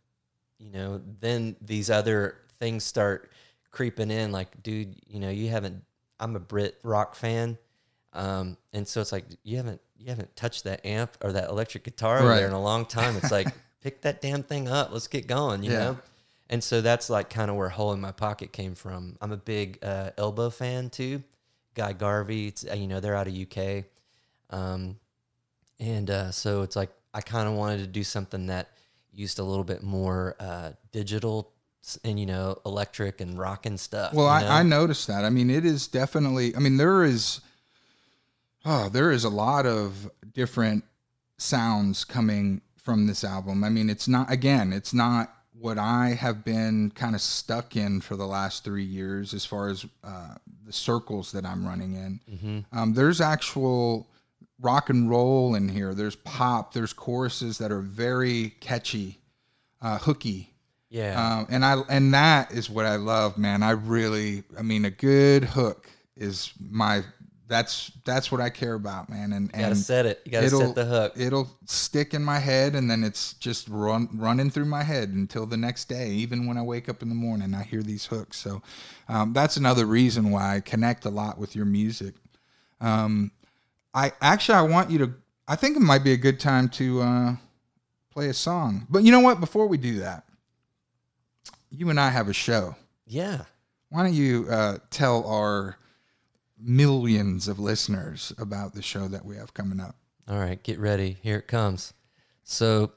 [0.60, 3.30] you know, then these other things start
[3.74, 4.32] creeping in.
[4.32, 5.84] Like, dude, you know, you haven't.
[6.22, 7.58] I'm a Brit rock fan,
[8.14, 11.84] um, and so it's like you haven't you haven't touched that amp or that electric
[11.84, 12.38] guitar over Right.
[12.38, 13.18] there in a long time.
[13.18, 14.92] It's like pick that damn thing up.
[14.94, 15.64] Let's get going.
[15.64, 15.80] You Yeah.
[15.80, 16.00] know.
[16.50, 19.18] And so that's like kind of where "Hole in My Pocket" came from.
[19.20, 21.24] I'm a big uh, Elbow fan too.
[21.74, 23.86] Guy Garvey, it's, uh, you know, they're out of UK,
[24.52, 24.98] um,
[25.80, 28.70] and uh, so it's like I kind of wanted to do something that
[29.12, 31.52] used a little bit more uh, digital
[32.04, 34.14] and you know electric and rock and stuff.
[34.14, 34.52] Well, you know?
[34.52, 35.26] I, I noticed that.
[35.26, 36.56] I mean, it is definitely.
[36.56, 37.42] I mean, there is.
[38.66, 40.86] Oh, there is a lot of different
[41.38, 43.64] sounds coming from this album.
[43.64, 44.32] I mean, it's not.
[44.32, 48.84] Again, it's not what I have been kind of stuck in for the last three
[48.84, 52.20] years, as far as uh, the circles that I'm running in.
[52.32, 52.78] Mm-hmm.
[52.78, 54.08] Um, there's actual
[54.62, 55.94] rock and roll in here.
[55.94, 56.74] There's pop.
[56.74, 59.20] There's choruses that are very catchy,
[59.82, 60.53] uh, hooky.
[60.94, 63.64] Yeah, Um, and I and that is what I love, man.
[63.64, 67.02] I really, I mean, a good hook is my.
[67.48, 69.34] That's that's what I care about, man.
[69.34, 70.22] And you gotta and set it.
[70.24, 71.14] You gotta set the hook.
[71.18, 75.48] It'll stick in my head, and then it's just run running through my head until
[75.48, 76.12] the next day.
[76.12, 78.38] Even when I wake up in the morning, I hear these hooks.
[78.38, 78.62] So
[79.10, 82.14] um, that's another reason why I connect a lot with your music.
[82.80, 83.32] Um,
[83.96, 85.14] I actually I want you to.
[85.48, 87.36] I think it might be a good time to uh,
[88.12, 88.86] play a song.
[88.92, 89.40] But you know what?
[89.40, 90.26] Before we do that,
[91.76, 92.76] you and I have a show.
[93.06, 93.42] yeah.
[93.90, 95.78] Why don't you uh, tell our
[96.60, 99.96] millions of listeners about the show that we have coming up?
[100.28, 101.18] All right, get ready.
[101.22, 101.94] Here it comes.
[102.44, 102.92] So,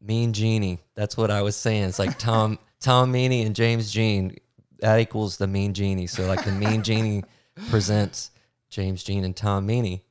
[0.00, 0.78] Mean Genie.
[0.94, 1.84] That's what I was saying.
[1.84, 4.36] It's like Tom Tom Meany and James Jean.
[4.78, 6.06] That equals the Mean Genie.
[6.06, 7.24] So, like the Mean Genie
[7.68, 8.30] presents
[8.70, 10.04] James Jean and Tom Meany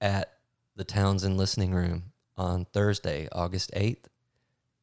[0.00, 0.32] at
[0.76, 2.04] the Townsend Listening Room
[2.38, 4.08] on Thursday, August eighth,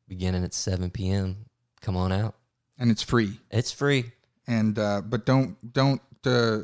[0.07, 1.45] beginning at seven p.m.
[1.81, 2.35] Come on out.
[2.79, 3.39] And it's free.
[3.51, 4.11] It's free.
[4.47, 6.59] and uh, but don't don't uh,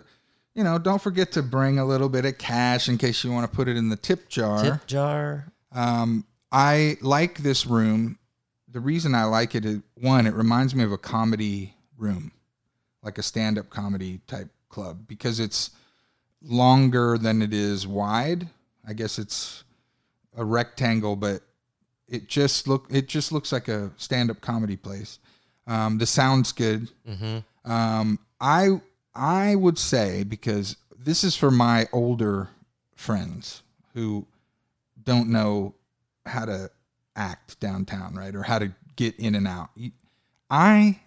[0.54, 3.50] you know don't forget to bring a little bit of cash in case you want
[3.50, 4.64] to put it in the tip jar.
[4.64, 5.52] Tip jar.
[5.72, 8.20] Um, I like this room.
[8.70, 12.32] The reason I like it is one, it reminds me of a comedy room,
[13.04, 15.72] like a stand-up comedy type club, because it's
[16.42, 18.50] longer than it is wide.
[18.88, 19.64] I guess it's
[20.36, 21.42] a rectangle, but
[22.08, 25.20] it just look it just looks like a stand-up comedy place.
[25.68, 26.90] Um, the sound's good.
[27.08, 27.72] Mm-hmm.
[27.72, 28.82] Um, I
[29.16, 32.50] I would say because this is for my older
[32.96, 34.26] friends who
[35.04, 35.74] don't know
[36.26, 36.70] how to
[37.16, 39.70] act downtown, right, or how to get in and out.
[40.50, 41.00] I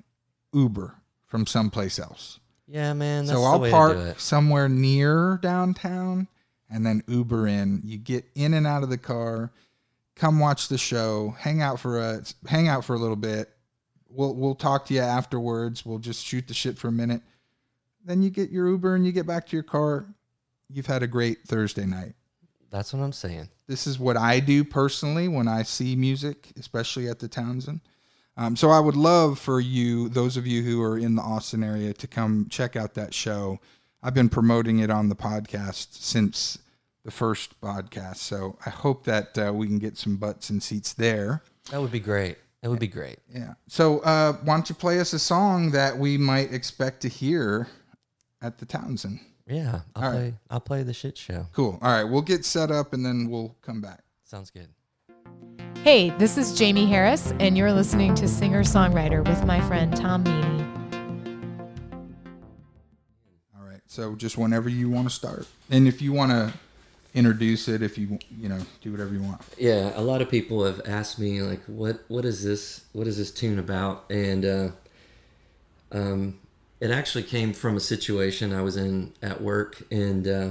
[0.53, 0.95] Uber
[1.27, 3.27] from someplace else, Yeah, man.
[3.27, 4.21] That's so I'll park to do it.
[4.21, 6.29] somewhere near downtown
[6.71, 7.83] and then Uber in.
[7.85, 9.51] You get in and out of the car,
[10.15, 13.51] come watch the show, hang out for a hang out for a little bit.
[14.17, 15.85] We'll we'll talk to you afterwards.
[15.85, 17.23] We'll just shoot the shit for a minute.
[18.05, 20.07] Then you get your Uber and you get back to your car.
[20.71, 22.15] You've had a great Thursday night.
[22.71, 23.49] That's what I'm saying.
[23.67, 27.81] This is what I do personally when I see music, especially at the Townsend.
[28.37, 31.65] Um, so I would love for you, those of you who are in the Austin
[31.65, 33.61] area, to come check out that show.
[34.03, 36.59] I've been promoting it on the podcast since
[37.05, 40.93] the first podcast, so I hope that uh, we can get some butts and seats
[40.93, 41.43] there.
[41.71, 42.37] That would be great.
[42.63, 43.19] That would be great.
[43.33, 43.55] Yeah.
[43.69, 47.69] So uh, why don't you play us a song that we might expect to hear
[48.43, 49.21] at the Townsend?
[49.47, 50.17] Yeah, I'll All right.
[50.19, 50.35] play.
[50.51, 51.47] I'll play the shit show.
[51.53, 51.79] Cool.
[51.81, 54.01] All right, we'll get set up and then we'll come back.
[54.25, 54.69] Sounds good.
[55.85, 60.25] Hey, this is Jamie Harris, and you're listening to Singer Songwriter with my friend Tom
[60.25, 60.65] Meany.
[63.57, 63.81] All right.
[63.87, 66.53] So just whenever you want to start, and if you want to
[67.17, 69.41] introduce it, if you you know do whatever you want.
[69.59, 72.85] Yeah, a lot of people have asked me like, what what is this?
[72.93, 74.05] What is this tune about?
[74.11, 74.69] And uh,
[75.91, 76.39] um,
[76.79, 80.51] it actually came from a situation I was in at work, and uh,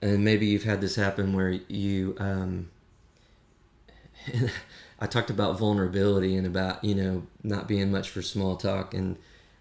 [0.00, 2.14] and maybe you've had this happen where you.
[2.20, 2.70] Um,
[5.00, 9.16] I talked about vulnerability and about you know not being much for small talk, and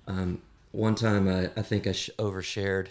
[0.07, 2.89] um, one time I, I think I sh- overshared.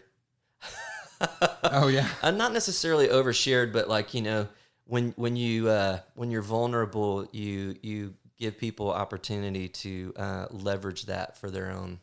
[1.68, 4.48] Oh yeah, uh, not necessarily overshared, but like you know,
[4.84, 11.06] when when you uh, when you're vulnerable, you you give people opportunity to uh, leverage
[11.06, 11.98] that for their own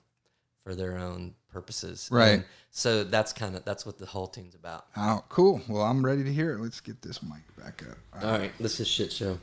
[0.63, 2.09] for their own purposes.
[2.11, 2.29] Right.
[2.29, 4.85] And so that's kind of that's what the whole thing's about.
[4.97, 5.61] oh cool.
[5.67, 6.59] Well, I'm ready to hear it.
[6.59, 8.23] Let's get this mic back up.
[8.23, 9.39] All right, this is shit show.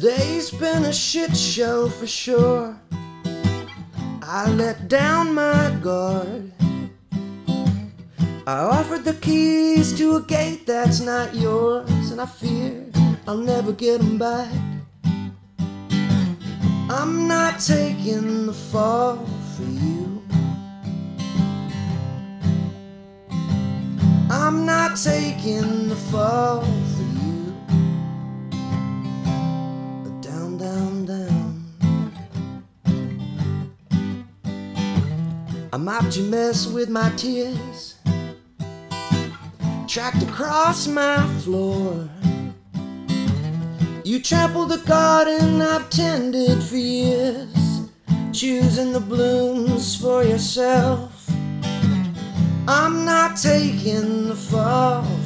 [0.00, 2.74] Today's been a shit show for sure.
[4.22, 6.52] I let down my guard.
[8.46, 12.86] I offered the keys to a gate that's not yours, and I fear
[13.28, 14.50] I'll never get them back.
[16.88, 19.18] I'm not taking the fall
[19.54, 20.22] for you.
[24.30, 26.64] I'm not taking the fall
[35.90, 37.96] mopped your mess with my tears
[39.88, 42.08] tracked across my floor.
[44.04, 47.90] You trampled the garden I've tended for years,
[48.32, 51.28] choosing the blooms for yourself.
[52.68, 55.19] I'm not taking the fall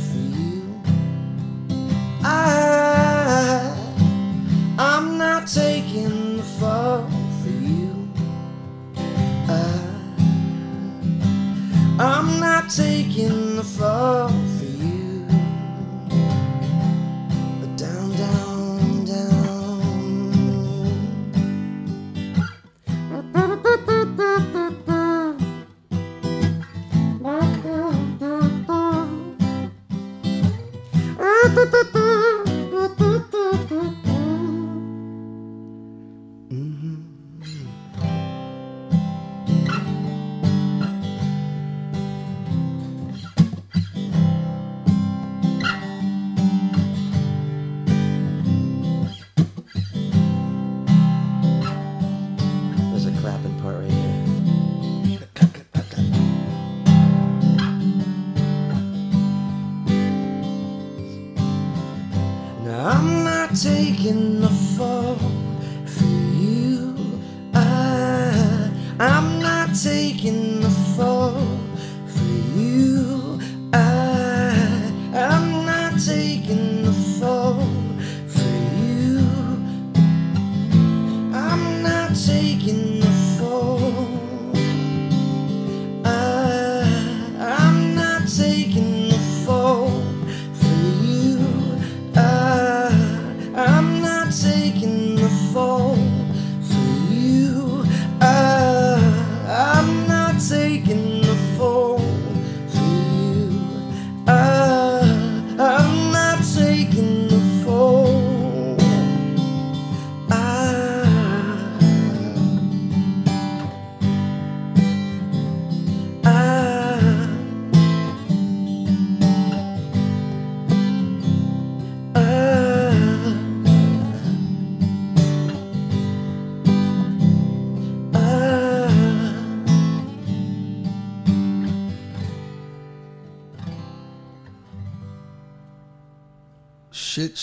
[12.77, 14.34] taking the fall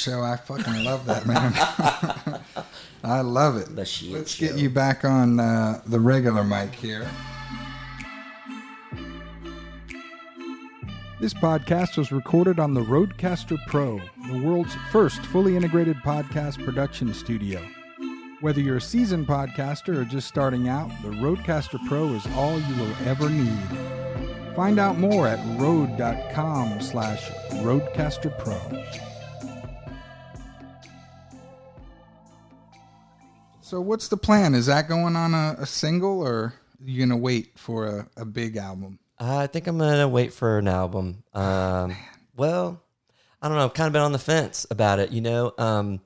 [0.02, 0.22] show.
[0.24, 1.54] I fucking love that man.
[3.04, 3.74] I love it.
[3.76, 4.24] Let's show.
[4.38, 7.08] get you back on uh, the regular mic here.
[11.20, 17.14] This podcast was recorded on the RODECaster Pro, the world's first fully integrated podcast production
[17.14, 17.64] studio.
[18.39, 22.76] Whether you're a seasoned podcaster or just starting out, the RODECaster Pro is all you
[22.76, 23.62] will ever need.
[24.56, 27.30] Find out more at rode.com slash
[27.62, 28.36] RODECaster
[33.72, 34.53] So what's the plan?
[34.53, 36.53] Is that going on a, a single or
[36.84, 38.99] you gonna wait for a, a big album?
[39.17, 41.24] I think I'm gonna wait for an album.
[41.34, 41.95] Um,
[42.36, 42.84] well,
[43.41, 43.63] I don't know.
[43.63, 45.53] I've kind of been on the fence about it, you know.
[45.57, 46.01] Um,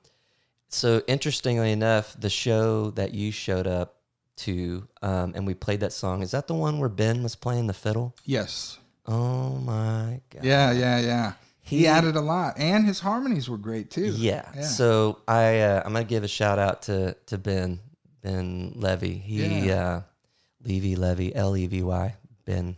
[0.68, 3.96] so interestingly enough, the show that you showed up
[4.36, 6.22] to, um, and we played that song.
[6.22, 8.14] Is that the one where Ben was playing the fiddle?
[8.24, 8.78] Yes.
[9.06, 10.44] Oh my god!
[10.44, 11.32] Yeah, yeah, yeah.
[11.66, 14.06] He, He- added a lot, and his harmonies were great too.
[14.16, 14.48] Yeah.
[14.54, 14.62] Yeah.
[14.62, 17.80] So I uh, I'm gonna give a shout out to to Ben
[18.22, 19.14] Ben Levy.
[19.18, 19.74] He Yeah.
[19.82, 20.02] uh,
[20.64, 22.14] Levy Levy L E V Y
[22.44, 22.76] Ben,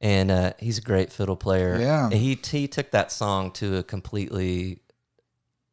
[0.00, 1.78] and uh, he's a great fiddle player.
[1.80, 2.04] Yeah.
[2.06, 4.80] And he he took that song to a completely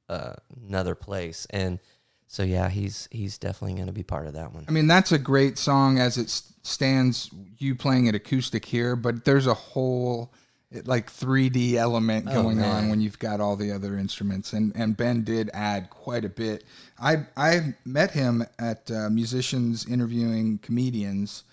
[0.10, 0.34] uh,
[0.68, 1.80] another place, and
[2.28, 4.66] so yeah, he's he's definitely gonna be part of that one.
[4.68, 6.30] I mean, that's a great song as it
[6.64, 7.30] stands.
[7.58, 10.32] You playing it acoustic here, but there's a whole
[10.72, 14.72] it- like 3D element Oh, going on when you've got all the other instruments, and
[14.76, 16.64] and Ben did add quite a bit.
[17.00, 21.44] I I met him at uh, musicians interviewing comedians.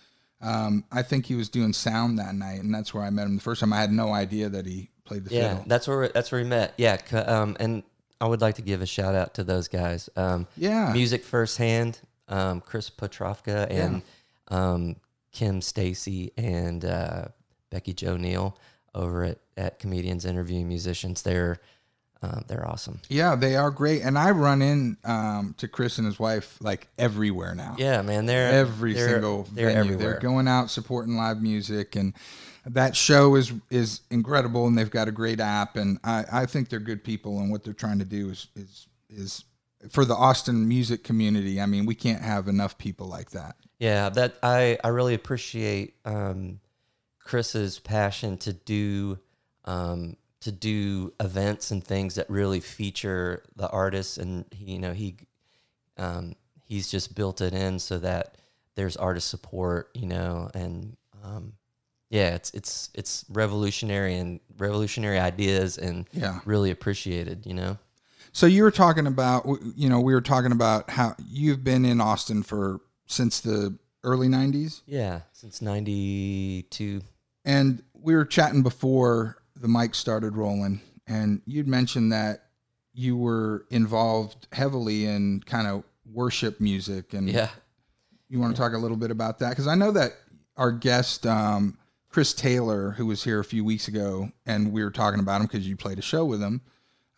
[0.41, 3.37] Um, I think he was doing sound that night, and that's where I met him
[3.37, 3.73] the first time.
[3.73, 5.65] I had no idea that he played the Yeah, fiddle.
[5.67, 6.75] that's where that's where we met.
[6.79, 7.83] Yeah, um, and
[8.21, 10.09] I would like to give a shout out to those guys.
[10.17, 10.93] Um, Yeah.
[10.93, 11.99] music firsthand.
[12.29, 14.03] Um, Chris Petrovka and
[14.49, 14.97] um,
[15.33, 17.29] Kim Stacy and uh,
[17.71, 18.57] Becky Joe Neal
[18.95, 21.23] over at, at Comedians Interviewing Musicians.
[21.23, 21.59] They're
[22.21, 23.01] um, they're awesome.
[23.09, 26.89] Yeah, they are great, and I run in um, to Chris and his wife like
[26.99, 27.77] everywhere now.
[27.79, 28.27] Yeah, man.
[28.27, 29.93] They're every they're- single they're venue.
[29.93, 30.13] everywhere.
[30.13, 32.15] They're going out supporting live music, and
[32.67, 34.67] that show is is incredible.
[34.67, 37.39] And they've got a great app, and I, I think they're good people.
[37.39, 39.45] And what they're trying to do is is is
[39.91, 41.61] for the Austin music community.
[41.61, 43.55] I mean, we can't have enough people like that.
[43.79, 46.59] Yeah, that I I really appreciate um,
[47.29, 49.19] Chris's passion to do
[49.67, 54.95] um, to do events and things that really feature the artists, and he, you know
[54.95, 55.17] he
[55.99, 58.37] um, he's just built it in so that
[58.77, 61.53] there's artist support, you know, and um,
[62.09, 66.41] yeah, it's it's it's revolutionary and revolutionary ideas and Yeah.
[66.47, 67.77] really appreciated, you know.
[68.33, 72.01] So you were talking about, you know, we were talking about how you've been in
[72.01, 74.81] Austin for since the early '90s.
[74.87, 77.03] Yeah, since '92.
[77.49, 82.45] And we were chatting before the mic started rolling, and you'd mentioned that
[82.93, 85.83] you were involved heavily in kind of
[86.13, 87.15] worship music.
[87.15, 87.49] And Yeah.
[88.29, 89.51] you want to talk a little bit about that?
[89.51, 90.13] Because I know that
[90.59, 91.79] our guest, um,
[92.11, 95.47] Chris Taylor, who was here a few weeks ago, and we were talking about him
[95.47, 96.61] because you played a show with him.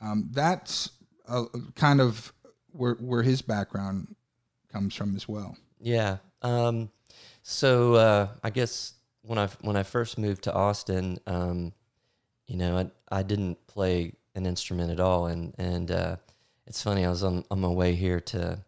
[0.01, 0.91] Um, that's
[1.26, 2.33] a, kind of
[2.70, 4.14] where, where his background
[4.72, 5.57] comes from as well.
[5.81, 6.18] Yeah.
[6.43, 6.91] Um,
[7.43, 8.93] so uh, I guess
[9.23, 11.73] when I when I first moved to Austin, um,
[12.47, 16.16] you know, I I didn't play an instrument at all, and and uh,
[16.66, 17.05] it's funny.
[17.05, 18.59] I was on on my way here to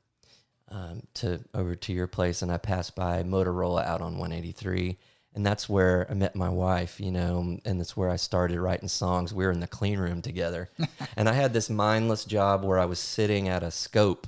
[0.68, 4.98] um, to over to your place, and I passed by Motorola out on 183,
[5.34, 7.00] and that's where I met my wife.
[7.00, 9.34] You know, and that's where I started writing songs.
[9.34, 10.70] We were in the clean room together,
[11.16, 14.26] and I had this mindless job where I was sitting at a scope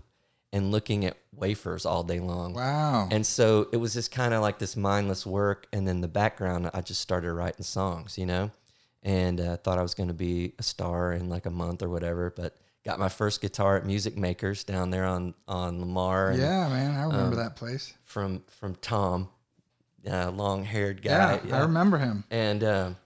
[0.54, 2.54] and looking at wafers all day long.
[2.54, 3.08] Wow.
[3.10, 5.66] And so it was just kind of like this mindless work.
[5.72, 8.52] And then the background, I just started writing songs, you know,
[9.02, 11.88] and uh, thought I was going to be a star in like a month or
[11.88, 12.32] whatever.
[12.34, 16.30] But got my first guitar at Music Makers down there on on Lamar.
[16.30, 17.92] and yeah, man, I remember um, that place.
[18.04, 19.28] From from Tom,
[20.08, 21.40] uh, long haired guy.
[21.44, 22.22] Yeah, I remember him.
[22.30, 22.96] And um,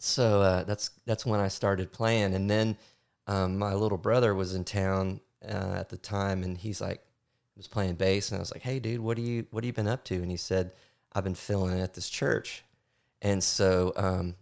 [0.00, 2.34] so uh, that's that's when I started playing.
[2.34, 2.76] And then
[3.28, 7.02] um, my little brother was in town uh, at the time, and he's like
[7.56, 9.72] was playing bass, and I was like, "Hey, dude, what do you what have you
[9.72, 10.72] been up to?" And he said,
[11.12, 12.62] "I've been filling at this church."
[13.22, 14.34] And so um,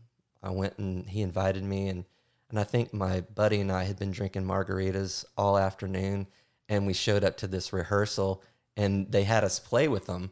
[0.43, 2.05] I went, and he invited me, and
[2.51, 6.27] and I think my buddy and I had been drinking margaritas all afternoon,
[6.69, 8.43] and we showed up to this rehearsal,
[8.77, 10.31] and they had us play with them,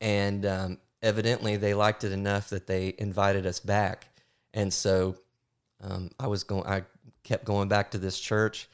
[0.00, 4.08] and um, evidently they liked it enough that they invited us back,
[4.52, 5.16] and so
[5.82, 6.66] um, I was going.
[6.66, 6.84] I
[7.22, 8.68] kept going back to this church,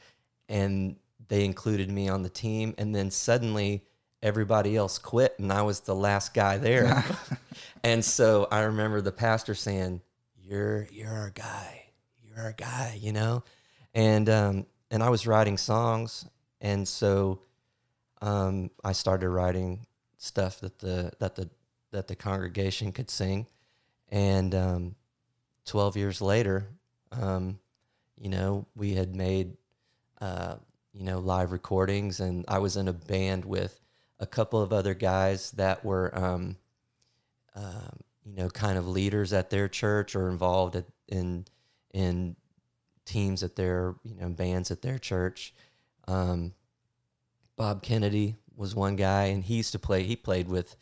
[0.49, 0.97] and
[1.27, 3.83] they included me on the team, and then suddenly
[4.21, 7.03] everybody else quit, and I was the last guy there.
[7.83, 10.01] and so I remember the pastor saying,
[10.41, 11.85] "You're you're our guy.
[12.23, 13.43] You're our guy," you know,
[13.93, 16.25] and um, and I was writing songs,
[16.61, 17.41] and so
[18.21, 19.85] um, I started writing
[20.17, 21.49] stuff that the that the
[21.91, 23.47] that the congregation could sing,
[24.09, 24.95] and um,
[25.65, 26.67] twelve years later,
[27.11, 27.59] um,
[28.17, 29.57] you know, we had made
[30.19, 30.55] uh,
[30.97, 33.79] you know live recordings, and I was in a band with
[34.19, 36.55] a couple of other guys that were um,
[37.55, 41.45] um, you know kind of leaders at their church or involved at, in
[41.93, 42.35] in
[43.05, 45.53] teams at their you know bands at their church.
[46.07, 46.53] Um,
[47.55, 50.03] Bob Kennedy was one guy, and he used to play.
[50.03, 50.75] He played with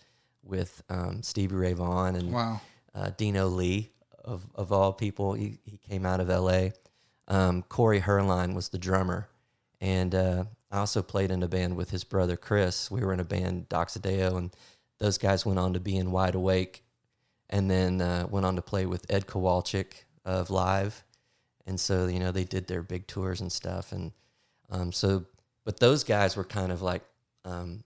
[0.43, 2.61] with um, Stevie Ray Vaughan and Wow.
[2.93, 3.89] uh, Dino Lee
[4.23, 5.33] of of all people.
[5.33, 6.73] He he came out of L.A.
[7.27, 9.27] Um, Corey Herline was the drummer,
[9.85, 12.89] and uh, I also played in a band with his brother Chris.
[12.89, 14.51] We were in a band Doxadeo, and
[14.97, 16.83] those guys went on to be in Wide Awake,
[17.51, 21.03] and then uh, went on to play with Ed Kowalczyk of Live,
[21.67, 24.11] and so you know they did their big tours and stuff, and
[24.71, 25.25] um, so
[25.65, 27.03] but those guys were kind of like
[27.45, 27.83] um,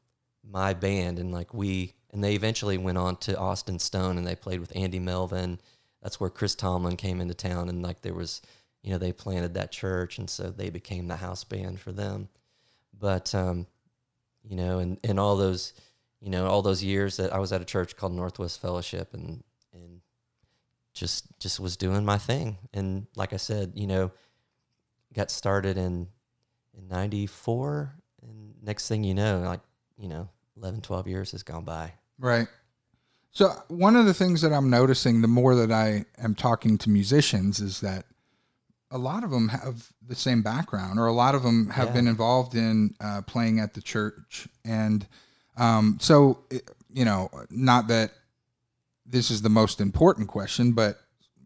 [0.50, 4.36] my band, and like we, and they eventually went on to Austin Stone, and they
[4.36, 5.60] played with Andy Melvin.
[6.02, 8.42] That's where Chris Tomlin came into town, and like there was,
[8.82, 12.30] you know, they planted that church, and so they became the house band for them.
[12.98, 13.68] But um,
[14.44, 15.74] you know, and and all those,
[16.22, 19.44] you know, all those years that I was at a church called Northwest Fellowship, and
[19.74, 20.02] and
[20.94, 24.12] just just was doing my thing, and like I said, you know,
[25.14, 26.08] got started in
[26.78, 29.60] in 94 and next thing you know like
[29.98, 32.48] you know 11 12 years has gone by Right.
[33.32, 36.90] So one of the things that I'm noticing the more that I am talking to
[36.90, 38.06] musicians is that
[38.92, 41.94] a lot of them have the same background, or a lot of them have Yeah.
[41.94, 45.06] been involved in uh, playing at the church, and
[45.58, 48.12] um, so it- you know, not that
[49.06, 51.00] this is the most important question, but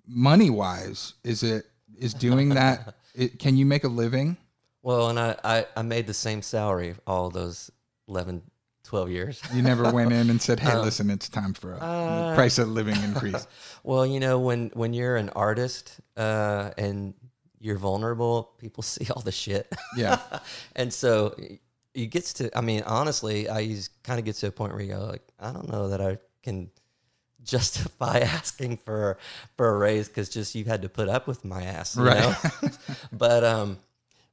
[0.08, 1.66] money wise, is it
[1.98, 2.96] is doing that?
[3.16, 4.38] it, can you make a living?
[4.82, 7.72] well and I, I i made the same salary all those
[8.10, 8.42] 11
[8.84, 11.78] 12 years You never went in and said, "Hey, Um, listen, it's time for a
[11.80, 13.48] uh, price of living increase."
[13.84, 17.14] well you know when when you're an artist uh and
[17.64, 20.20] you're vulnerable people see all the shit Yeah.
[20.76, 21.36] and so
[21.94, 24.94] it gets to i mean honestly i kind of get to a point where you
[24.94, 26.70] go like i don't know that i can
[27.44, 29.18] justify asking for
[29.58, 32.20] for a raise because just you've had to put up with my ass you Right.
[32.20, 32.70] know?
[33.12, 33.78] but um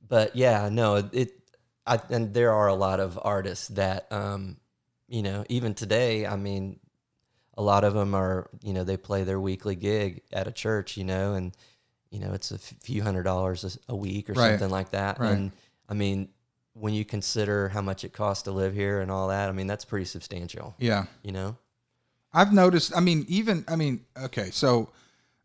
[0.06, 1.32] but yeah no it
[1.86, 4.56] i and there are a lot of artists that um
[5.08, 6.78] you know even today i mean
[7.56, 10.96] a lot of them are you know they play their weekly gig at a church
[10.96, 11.52] you know and
[12.10, 14.50] you know it's a few hundred dollars a week or Right.
[14.50, 15.32] something like that Right.
[15.32, 15.52] and
[15.88, 16.28] i mean
[16.74, 19.66] when you consider how much it costs to live here and all that i mean
[19.66, 21.06] that's pretty substantial Yeah.
[21.22, 21.56] you know
[22.32, 22.96] I've noticed.
[22.96, 24.90] I mean, even I mean, okay, so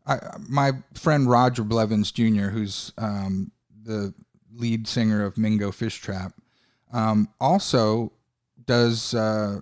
[0.06, 3.50] I, my friend Roger Blevins Jr., who's um,
[3.82, 4.14] the
[4.54, 6.32] lead singer of Mingo Fishtrap,
[6.92, 8.12] um, also
[8.66, 9.58] does uh,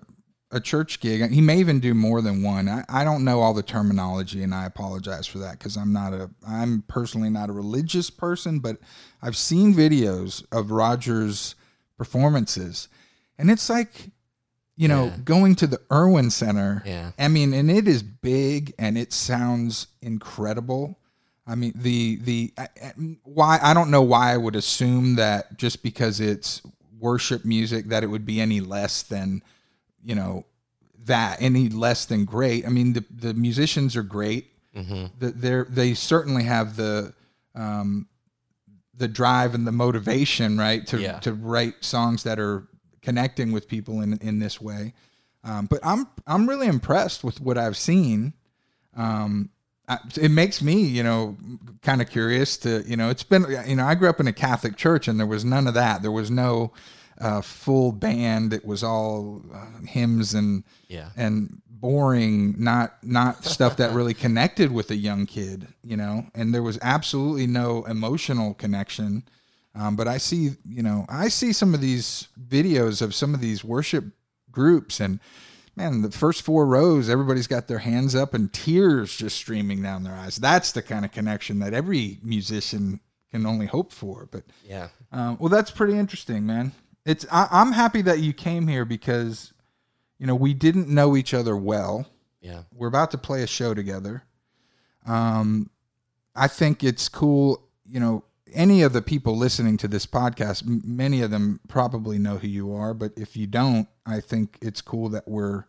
[0.55, 1.29] a church gig.
[1.31, 2.67] He may even do more than one.
[2.69, 6.13] I, I don't know all the terminology, and I apologize for that because I'm not
[6.13, 6.29] a.
[6.47, 8.77] I'm personally not a religious person, but
[9.21, 11.55] I've seen videos of Roger's
[11.97, 12.87] performances,
[13.37, 14.11] and it's like.
[14.77, 15.17] You know, Yeah.
[15.23, 19.87] going to the Erwin Center yeah I mean, and it is big and it sounds
[20.01, 20.99] incredible.
[21.47, 22.93] I mean, the the I- I-
[23.23, 26.61] why I don't know why I would assume that just because it's
[26.99, 29.43] worship music that it would be any less than,
[30.05, 30.45] you know,
[31.05, 32.65] that any less than great.
[32.65, 34.51] I mean, the the musicians are great.
[34.73, 37.13] hmm The, they're they certainly have the
[37.55, 38.07] um,
[38.97, 41.19] the drive and the motivation, right, to Yeah.
[41.19, 42.67] to write songs that are
[43.01, 44.93] connecting with people in in this way.
[45.43, 48.33] Um, but I'm I'm really impressed with what I've seen.
[48.95, 49.49] Um,
[49.87, 51.37] I, it makes me, you know,
[51.83, 54.33] kind of curious to, you know, it's been, you know, I grew up in a
[54.33, 56.01] Catholic church and there was none of that.
[56.01, 56.71] There was no
[57.19, 58.53] uh, full band.
[58.53, 64.71] It was all uh, hymns and yeah and boring, not not stuff that really connected
[64.71, 66.25] with a young kid, you know.
[66.33, 69.23] And there was absolutely no emotional connection.
[69.75, 73.41] Um, but I see, you know, I see some of these videos of some of
[73.41, 74.05] these worship
[74.49, 75.19] groups, and
[75.75, 80.03] man, the first four rows, everybody's got their hands up and tears just streaming down
[80.03, 80.37] their eyes.
[80.37, 83.01] That's the kind of connection that every musician
[83.31, 84.29] can only hope for.
[84.31, 86.73] But yeah um, well, that's pretty interesting, man.
[87.05, 89.53] It's I, I'm happy that you came here because,
[90.17, 92.07] you know, we didn't know each other well.
[92.41, 94.23] yeah We're about to play a show together.
[95.05, 95.69] Um,
[96.35, 97.61] I think it's cool.
[97.85, 102.17] You know, any of the people listening to this podcast, m- many of them probably
[102.17, 102.93] know who you are.
[102.93, 105.65] But if you don't, I think it's cool that we're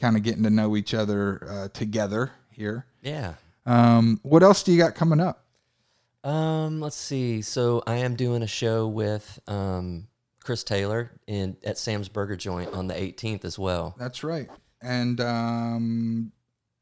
[0.00, 2.86] kind of getting to know each other uh, together here.
[3.02, 3.34] yeah
[3.66, 5.44] Um, what else do you got coming up?
[6.24, 7.42] Um, let's see.
[7.42, 10.08] So I am doing a show with um
[10.42, 13.94] Chris Taylor in at Sam's Burger Joint on the 18th as well.
[13.98, 14.48] That's right.
[14.82, 16.32] And um,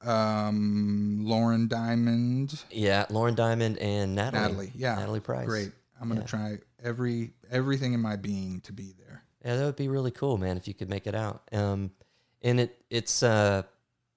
[0.02, 4.42] um, Lauren Diamond, Yeah, Lauren Diamond and Natalie.
[4.42, 4.72] Natalie.
[4.74, 5.46] Yeah, Natalie Price.
[5.46, 5.72] Great.
[6.00, 6.26] I'm gonna Yeah.
[6.26, 9.24] try every everything in my being to be there.
[9.44, 11.42] Yeah, that would be really cool, man, if you could make it out.
[11.52, 11.90] Um,
[12.42, 13.62] and it it's uh,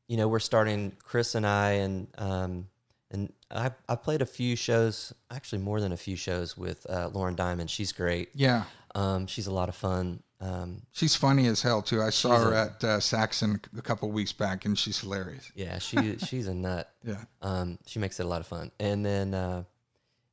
[0.08, 2.68] you know, we're starting Chris and I and um
[3.10, 7.10] and I I played a few shows, actually more than a few shows with uh,
[7.12, 7.70] Lauren Diamond.
[7.72, 8.30] She's great.
[8.36, 8.64] Yeah.
[8.96, 10.22] Um, she's a lot of fun.
[10.42, 12.02] um, She's funny as hell too.
[12.02, 15.52] I saw her a- at uh, Saxon a couple weeks back, and she's hilarious.
[15.56, 16.90] yeah, she she's a nut.
[17.04, 17.16] Yeah.
[17.42, 18.72] Um, she makes it a lot of fun.
[18.80, 19.64] And then, uh,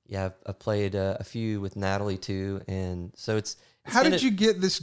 [0.06, 3.56] yeah, I've, I've played uh, a few with Natalie too, and so it's.
[3.84, 4.82] it's How did you get this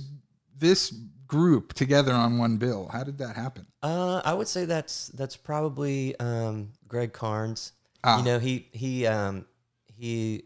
[0.57, 0.93] this
[1.28, 2.88] group together on one bill?
[2.93, 3.65] How did that happen?
[3.82, 7.73] Uh, I would say that's that's probably um, Greg Carnes.
[8.03, 8.19] Ah.
[8.19, 9.45] You know, he he um,
[9.97, 10.43] he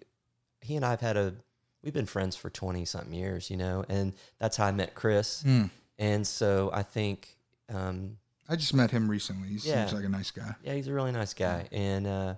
[0.61, 1.35] he and I've had a
[1.83, 3.49] we've been friends for twenty something years.
[3.49, 5.41] You know, and that's how I met Chris.
[5.43, 5.65] Hmm.
[5.97, 7.35] And so I think,
[7.67, 8.17] um,
[8.47, 9.49] I just met him recently.
[9.49, 9.85] He Yeah.
[9.85, 10.55] seems like a nice guy.
[10.63, 12.35] yeah, he's a really nice guy and uh,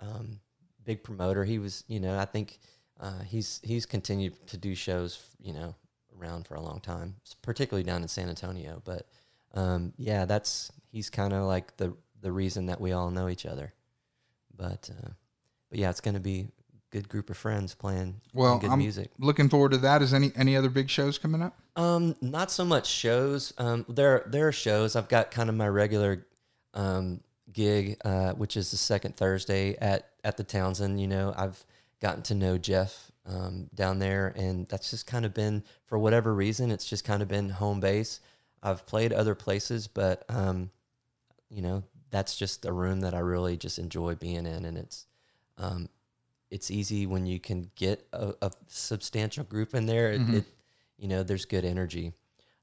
[0.00, 0.40] um,
[0.84, 1.44] big promoter.
[1.44, 2.58] He was, you know, I think
[3.00, 5.74] uh, he's he's continued to do shows, you know,
[6.18, 8.80] around for a long time, particularly down in San Antonio.
[8.84, 9.06] But
[9.54, 13.44] um, yeah, that's he's kind of like the the reason that we all know each
[13.44, 13.72] other.
[14.56, 15.08] But uh,
[15.68, 16.46] but yeah, it's going to be
[16.94, 19.10] good group of friends playing Well, good I'm music.
[19.18, 20.00] looking forward to that.
[20.00, 21.58] Is any any other big shows coming up?
[21.74, 23.52] Um, not so much shows.
[23.58, 24.94] Um, there there are shows.
[24.94, 26.24] I've got kind of my regular
[26.72, 27.20] um,
[27.52, 31.00] gig, uh, which is the second Thursday at at the Townsend.
[31.00, 31.64] You know, I've
[32.00, 36.32] gotten to know Jeff um, down there, and that's just kind of been for whatever
[36.32, 36.70] reason.
[36.70, 38.20] It's just kind of been home base.
[38.62, 40.70] I've played other places, but um,
[41.50, 45.06] you know, that's just a room that I really just enjoy being in, and it's
[45.58, 45.88] um,
[46.54, 50.12] it's easy when you can get a, a substantial group in there.
[50.12, 50.44] It, it
[50.96, 52.12] you know, there's good energy.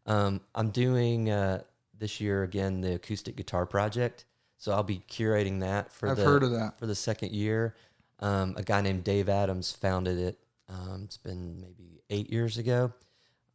[0.06, 1.64] Um, I'm doing uh,
[1.98, 4.26] this year again the acoustic guitar project,
[4.58, 6.80] so I'll be curating that for I've the heard of that.
[6.80, 7.76] for the second year.
[8.20, 10.40] Um, a guy named Dave Adams founded it.
[10.70, 12.94] Um, it's been maybe eight years ago.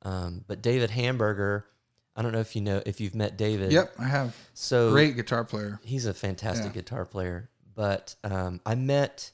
[0.02, 1.66] Um, but David Hamburger,
[2.14, 3.72] I don't know if you know if you've met David.
[3.72, 4.36] Yep, I have.
[4.54, 5.80] So Great guitar player.
[5.82, 6.80] He's a fantastic Yeah.
[6.82, 7.48] guitar player.
[7.74, 9.32] But um, I met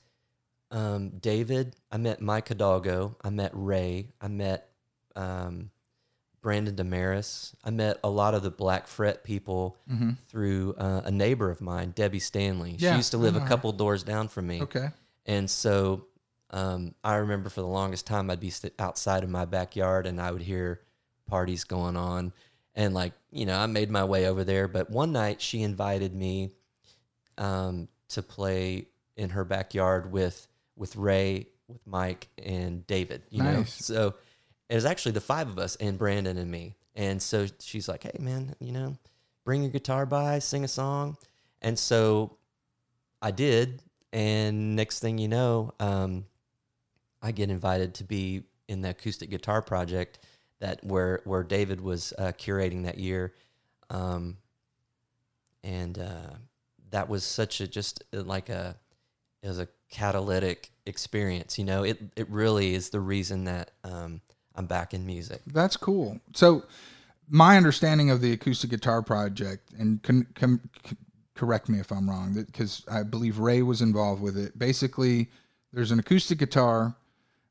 [0.72, 1.76] um, David.
[1.92, 3.16] I met Mike Hidalgo.
[3.22, 4.08] I met Ray.
[4.20, 4.70] I met
[5.14, 5.70] um,
[6.40, 7.54] Brandon Damaris.
[7.62, 9.76] I met a lot of the Black Fret people
[10.28, 12.76] through uh, a neighbor of mine, Debbie Stanley.
[12.78, 14.62] Yeah, she used to live a couple doors down from me.
[14.62, 14.88] Okay.
[15.26, 16.06] And so
[16.50, 20.30] um, I remember for the longest time, I'd be outside of my backyard and I
[20.32, 20.80] would hear
[21.28, 22.32] parties going on.
[22.74, 24.66] And like, you know, I made my way over there.
[24.66, 26.50] But one night she invited me
[27.38, 33.22] um, to play in her backyard with with Ray, with Mike, and David.
[33.30, 34.14] You know, so
[34.68, 36.76] it was actually the five of us and Brandon and me.
[36.94, 38.96] And so she's like, "Hey, man, you know,
[39.44, 41.16] bring your guitar by, sing a song."
[41.60, 42.36] And so
[43.20, 46.26] I did, and next thing you know, um,
[47.22, 50.18] I get invited to be in the acoustic guitar project
[50.60, 53.34] that where where David was uh, curating that year,
[53.90, 54.36] um,
[55.62, 56.34] and uh,
[56.90, 58.76] that was such a just uh, like a
[59.42, 61.58] it was a catalytic experience.
[61.58, 64.20] You know, it it really is the reason that um,
[64.54, 65.42] I'm back in music.
[65.46, 66.20] That's cool.
[66.34, 66.64] So,
[67.28, 70.60] my understanding of the acoustic guitar project, and con,
[71.34, 74.58] correct me if I'm wrong, because I believe Ray was involved with it.
[74.58, 75.28] Basically,
[75.72, 76.94] there's an acoustic guitar.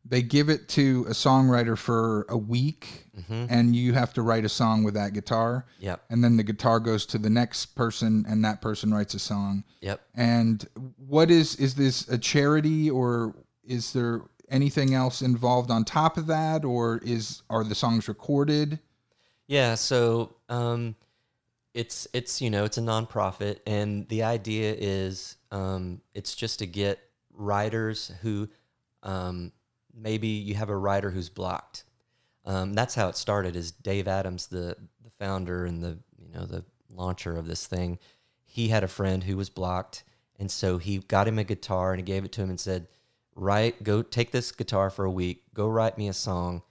[0.04, 4.50] They give it to a songwriter for a week, and you have to write a
[4.50, 5.66] song with that guitar.
[5.80, 9.20] Yep, And then the guitar goes to the next person, and that person writes a
[9.20, 9.64] song.
[9.80, 10.02] yep.
[10.16, 16.18] And what is is this a charity or is there anything else involved on top
[16.18, 18.80] of that or is are the songs recorded?
[19.48, 20.96] Yeah, so um,
[21.74, 26.66] it's it's you know it's a nonprofit, and the idea is um, it's just to
[26.66, 27.00] get
[27.34, 28.50] writers who
[29.04, 29.52] um,
[29.94, 31.84] maybe you have a writer who's blocked.
[32.46, 33.56] Um, that's how it started.
[33.56, 38.00] Is Dave Adams, the the founder and the you know the launcher of this thing?
[38.44, 40.04] He had a friend who was blocked,
[40.40, 42.88] and so he got him a guitar and he gave it to him and said,
[43.36, 46.64] "Write, go take this guitar for a week, go write me a song,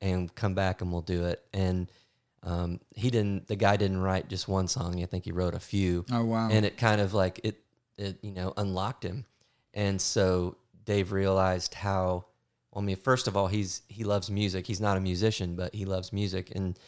[0.00, 1.90] and come back and we'll do it." And
[2.42, 3.48] um, he didn't.
[3.48, 5.02] The guy didn't write just one song.
[5.02, 6.04] I think he wrote a few.
[6.12, 6.50] Oh wow.
[6.50, 7.60] And it kind of like it,
[7.96, 9.24] it you know, unlocked him.
[9.72, 12.26] And so Dave realized how.
[12.74, 14.66] Well, I mean, first of all, he's he loves music.
[14.66, 16.78] He's not a musician, but he loves music, and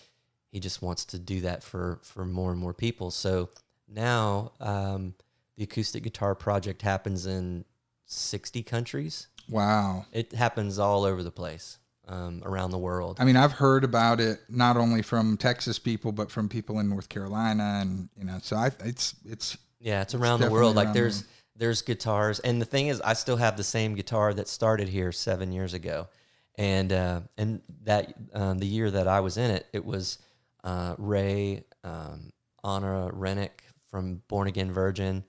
[0.51, 3.11] he just wants to do that for for more and more people.
[3.11, 3.51] So
[3.89, 5.15] now um,
[5.57, 7.65] the acoustic guitar project happens in
[8.05, 9.29] sixty countries.
[9.49, 10.05] wow.
[10.13, 11.79] It happens all over the place
[12.09, 13.19] um, around the world.
[13.21, 16.89] I mean, I've heard about it not only from Texas people but from people in
[16.89, 20.75] North Carolina and you know, so I it's it's Yeah, it's around the world.
[20.75, 24.35] Like there's the there's guitars, and the thing is, I still have the same guitar
[24.35, 26.09] that started here seven years ago,
[26.57, 30.19] and uh, and that um, the year that I was in it, it was
[30.65, 32.33] uh, Ray, um,
[32.65, 35.25] Rennick from Born Again Virgin,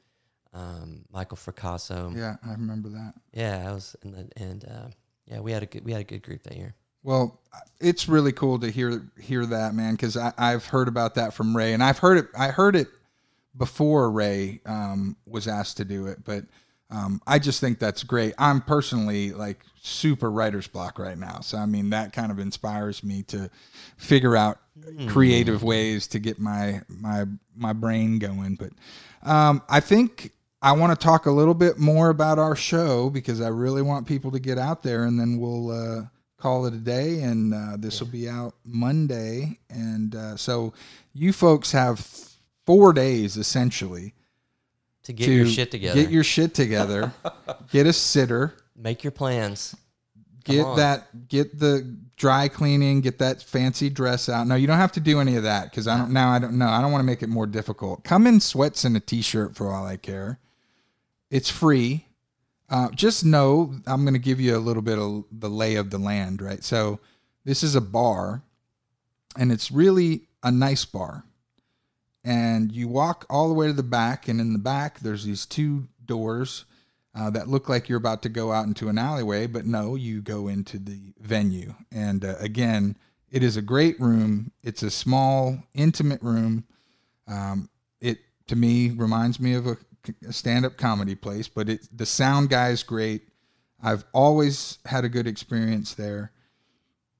[0.54, 2.16] um, Michael Fracasso.
[2.16, 3.14] Yeah, I remember that.
[3.34, 4.88] Yeah, I was and the, and uh,
[5.26, 6.76] yeah, we had a good we had a good group that year.
[7.04, 7.40] Well,
[7.80, 11.74] it's really cool to hear hear that, man, because I've heard about that from Ray,
[11.74, 12.28] and I've heard it.
[12.38, 12.88] I heard it
[13.58, 16.46] before Ray um, was asked to do it, but
[16.90, 18.34] um, I just think that's great.
[18.38, 23.04] I'm personally like super writer's block right now, so I mean that kind of inspires
[23.04, 23.50] me to
[23.98, 24.60] figure out
[25.08, 28.56] creative ways to get my my my brain going.
[28.56, 28.72] But
[29.30, 30.32] um, I think
[30.62, 34.08] I want to talk a little bit more about our show because I really want
[34.08, 36.06] people to get out there, and then we'll uh,
[36.38, 37.22] call it a day.
[37.22, 40.74] And uh, this will be out Monday, and uh, so
[41.14, 42.00] you folks have
[42.68, 44.14] four days essentially
[45.04, 46.00] To get to your shit together.
[46.00, 47.14] Get your shit together.
[47.72, 48.54] get a sitter.
[48.76, 49.76] Make your plans.
[50.46, 50.78] Come Get on.
[50.78, 51.28] that.
[51.28, 53.02] Get the dry cleaning.
[53.02, 54.48] Get that fancy dress out.
[54.48, 56.12] No, you don't have to do any of that because I don't.
[56.12, 56.68] Now I don't know.
[56.68, 58.04] I don't want to make it more difficult.
[58.04, 60.40] Come in sweats and a t-shirt for all I care.
[61.32, 62.06] It's free.
[62.70, 65.90] Uh, just know I'm going to give you a little bit of the lay of
[65.90, 66.64] the land, right?
[66.64, 67.00] So
[67.46, 68.44] this is a bar,
[69.38, 71.24] and it's really a nice bar.
[72.28, 75.46] And you walk all the way to the back, and in the back there's these
[75.46, 76.66] two doors
[77.16, 80.22] uh, that look like you're about to go out into an alleyway, but no, you
[80.22, 81.74] go into the venue.
[81.90, 82.98] And uh, again,
[83.32, 84.52] it is a great room.
[84.62, 86.66] It's a small, intimate room.
[87.28, 87.70] Um,
[88.02, 88.18] it
[88.48, 89.78] to me reminds me of a,
[90.28, 93.22] a stand-up comedy place, but it the sound guy is great.
[93.82, 96.32] I've always had a good experience there.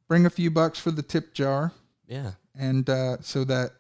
[0.10, 1.72] Bring a few bucks for the tip jar,
[2.08, 2.32] Yeah.
[2.54, 3.72] and uh, so that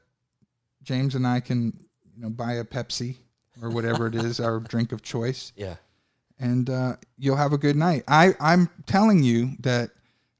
[0.87, 1.73] James and I can,
[2.15, 3.17] you know, buy a Pepsi
[3.61, 5.75] or whatever it is, our drink of choice Yeah.
[6.39, 8.03] and uh, you'll have a good night.
[8.07, 9.89] I I'm telling you that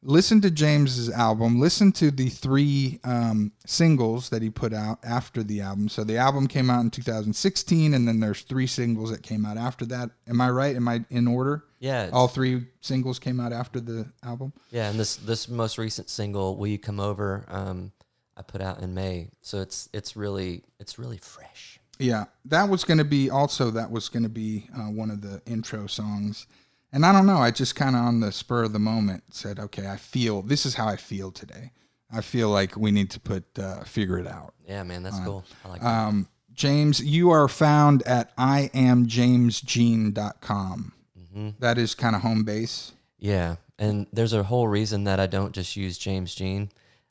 [0.04, 1.60] listen to James's album.
[1.60, 5.90] Listen to the three um, singles that he put out after the album.
[5.90, 9.58] So the album came out in 2016, and then there's three singles that came out
[9.58, 10.12] after that.
[10.30, 10.76] Am I right?
[10.78, 11.66] Am I in order?
[11.80, 12.10] Yeah.
[12.14, 14.54] All three singles came out after the album.
[14.72, 17.92] Yeah, and this this most recent single, "Will You Come Over," um,
[18.38, 21.80] I put out in May, so it's it's really it's really fresh.
[22.00, 25.22] Yeah, that was going to be also that was going to be uh, one of
[25.22, 26.46] the intro songs.
[26.94, 29.60] And I don't know, I just kind of on the spur of the moment said,
[29.60, 31.72] okay, I feel this is how I feel today.
[32.12, 34.54] I feel like we need to put uh, figure it out.
[34.66, 35.44] Yeah, man, that's cool.
[35.66, 35.88] I like that.
[35.88, 40.94] Um, James, you are found at iamjamesjean.com.
[41.20, 41.50] Mm-hmm.
[41.60, 42.94] That is kind of home base.
[43.20, 46.70] Yeah, and there's a whole reason that I don't just use James Jean.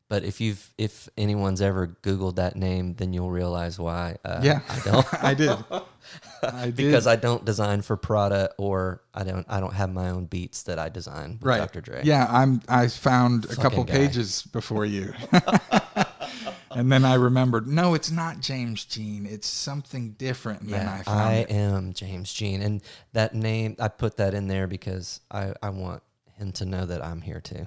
[0.09, 4.17] But if you've if anyone's ever Googled that name, then you'll realize why.
[4.25, 5.51] Uh, Yeah, I don't I did.
[6.43, 6.77] I did.
[6.77, 10.63] because I don't design for Prada or I don't I don't have my own beats
[10.65, 11.59] that I design with right.
[11.59, 11.81] Dr.
[11.81, 12.03] Dre.
[12.05, 12.63] Yeah, I'm.
[12.69, 13.95] I found a couple guy.
[13.95, 15.13] pages before you,
[16.71, 17.67] and then I remembered.
[17.67, 19.27] No, it's not James Jean.
[19.27, 20.61] It's something different.
[20.63, 22.83] And Yeah, I found I am James Jean, and
[23.13, 26.03] that name I put that in there because I I want
[26.35, 27.67] him to know that I'm here too,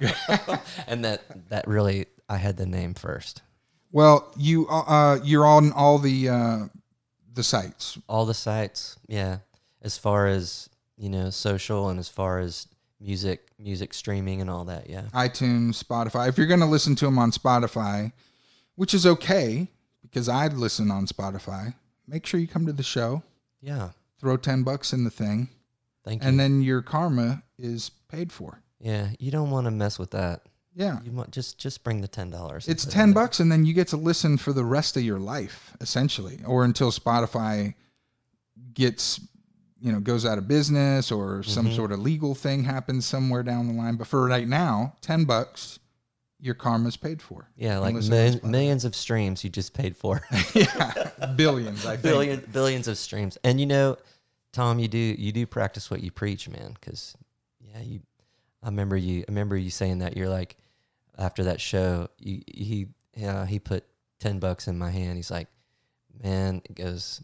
[0.86, 3.42] and that that really I had the name first.
[3.92, 6.58] Well, you uh, you're on all the uh,
[7.32, 7.98] the sites.
[8.08, 9.38] All the sites, yeah.
[9.82, 12.66] As far as you know, social, and as far as
[13.00, 15.02] music, music streaming, and all that, yeah.
[15.12, 16.28] iTunes, Spotify.
[16.28, 18.12] If you're going to listen to them on Spotify,
[18.76, 19.68] which is okay
[20.02, 21.74] because I'd listen on Spotify,
[22.06, 23.22] make sure you come to the show,
[23.60, 23.90] Yeah.
[24.20, 25.48] throw 10 bucks in the thing,
[26.04, 26.28] Thank you.
[26.28, 28.62] and then your karma is paid for.
[28.84, 30.42] Yeah, you don't want to mess with that.
[30.76, 30.98] Yeah.
[31.04, 32.68] You want just just bring the ten dollars.
[32.68, 35.72] It's 10 bucks and then you get to listen for the rest of your life
[35.80, 37.74] essentially or until Spotify
[38.72, 39.20] gets
[39.80, 41.76] you know goes out of business or some Mm-hmm.
[41.76, 45.78] sort of legal thing happens somewhere down the line but for right now 10 bucks
[46.40, 48.44] your karma's paid for Yeah, like Listen on mil- Spotify.
[48.50, 50.22] millions of streams you just paid for.
[50.54, 53.38] yeah billions i think billion billions of streams.
[53.44, 53.96] And you know,
[54.52, 56.74] Tom, you do you do practice what you preach, man.
[56.78, 57.14] Because
[57.60, 58.00] yeah, you.
[58.64, 59.20] I remember you.
[59.20, 60.56] I remember you saying that you're like,
[61.18, 63.84] after that show, you, he yeah he put
[64.18, 65.16] ten bucks in my hand.
[65.16, 65.48] He's like,
[66.22, 67.20] man, it goes.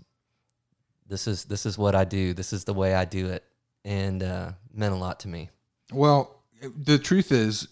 [1.09, 2.35] This is this is what I do.
[2.35, 3.43] This is the way I do it,
[3.85, 5.51] and uh, meant a lot to me.
[5.93, 6.43] Well,
[6.77, 7.67] the truth is,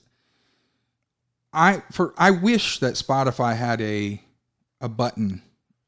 [1.52, 4.20] I for I wish that Spotify had a
[4.80, 5.42] a button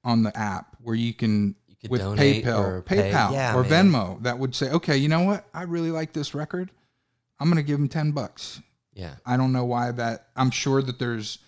[0.05, 3.91] on the app where you can You with donate PayPal, pay- PayPal yeah, or man.
[3.91, 5.47] Venmo that would say, okay, you know what?
[5.55, 6.71] I really like this record.
[7.41, 8.61] I'm gonna give them ten bucks.
[8.93, 10.29] Yeah, I don't know why that.
[10.37, 11.39] I'm sure that there's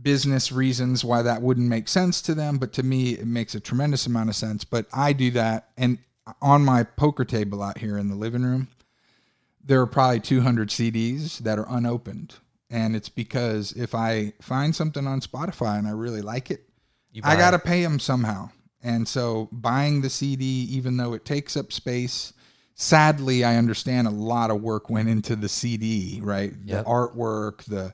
[0.00, 3.60] business reasons why that wouldn't make sense to them, but to me, it makes a
[3.60, 4.64] tremendous amount of sense.
[4.64, 5.98] But I do that, and
[6.40, 8.68] on my poker table out here in the living room,
[9.64, 12.36] there are probably 200 CDs that are unopened,
[12.70, 16.68] and it's because if I find something on Spotify and I really like it,
[17.22, 18.50] I got to pay them somehow.
[18.82, 22.32] And so buying the CD, even though it takes up space,
[22.74, 26.52] sadly, I understand a lot of work went into the CD, right?
[26.64, 26.84] Yep.
[26.84, 27.92] The artwork, the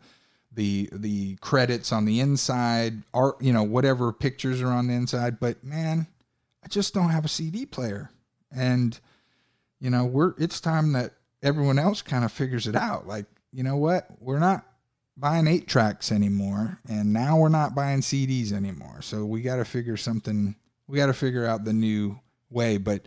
[0.53, 5.39] the the credits on the inside, art, you know, whatever pictures are on the inside.
[5.39, 6.07] But man,
[6.65, 8.11] I just don't have a CD player,
[8.55, 8.99] and
[9.81, 11.13] you know, we're it's time that
[11.43, 13.07] everyone else kind of figures it out.
[13.07, 14.09] Like, you know what?
[14.21, 14.65] We're not
[15.17, 19.03] buying eight tracks anymore, and now we're not buying CDs anymore.
[19.03, 20.57] So we got to figure something.
[20.87, 22.19] We got to figure out the new
[22.51, 22.79] way.
[22.79, 23.03] But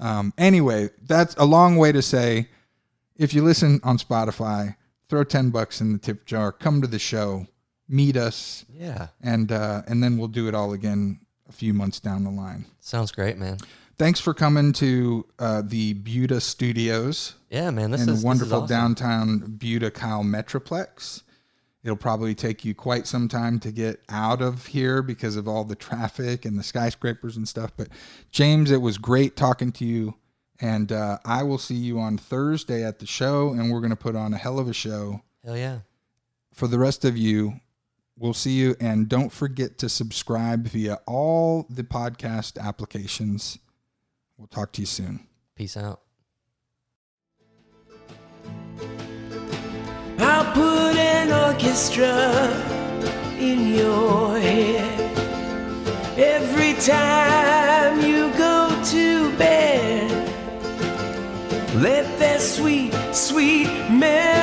[0.00, 2.48] um, anyway, that's a long way to say.
[3.16, 4.76] If you listen on Spotify,
[5.08, 6.52] throw ten bucks in the tip jar.
[6.52, 7.46] Come to the show,
[7.88, 9.08] meet us, Yeah.
[9.20, 12.66] and uh, and then we'll do it all again a few months down the line.
[12.80, 13.58] Sounds great, man.
[13.98, 17.90] Thanks for coming to uh, the Buda Studios Yeah, man.
[17.90, 18.68] This in is this is wonderful awesome.
[18.68, 21.22] downtown Buda Kyle Metroplex.
[21.84, 25.64] It'll probably take you quite some time to get out of here because of all
[25.64, 27.70] the traffic and the skyscrapers and stuff.
[27.76, 27.88] But
[28.30, 30.14] James, it was great talking to you.
[30.60, 33.96] And uh, I will see you on Thursday at the show, and we're going to
[33.96, 35.22] put on a hell of a show.
[35.44, 35.78] Hell yeah.
[36.52, 37.60] For the rest of you,
[38.16, 38.74] we'll see you.
[38.80, 43.58] And don't forget to subscribe via all the podcast applications.
[44.36, 45.28] We'll talk to you soon.
[45.54, 46.00] Peace out.
[50.18, 52.16] I'll put an orchestra
[53.38, 54.98] in your head
[56.16, 60.10] every time you go to bed.
[61.74, 64.38] Let that sweet, sweet melodies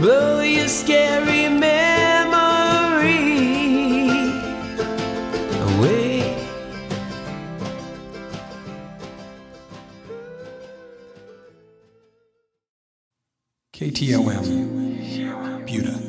[0.00, 1.75] blow your scary memory
[13.76, 16.05] KTOM, Buda.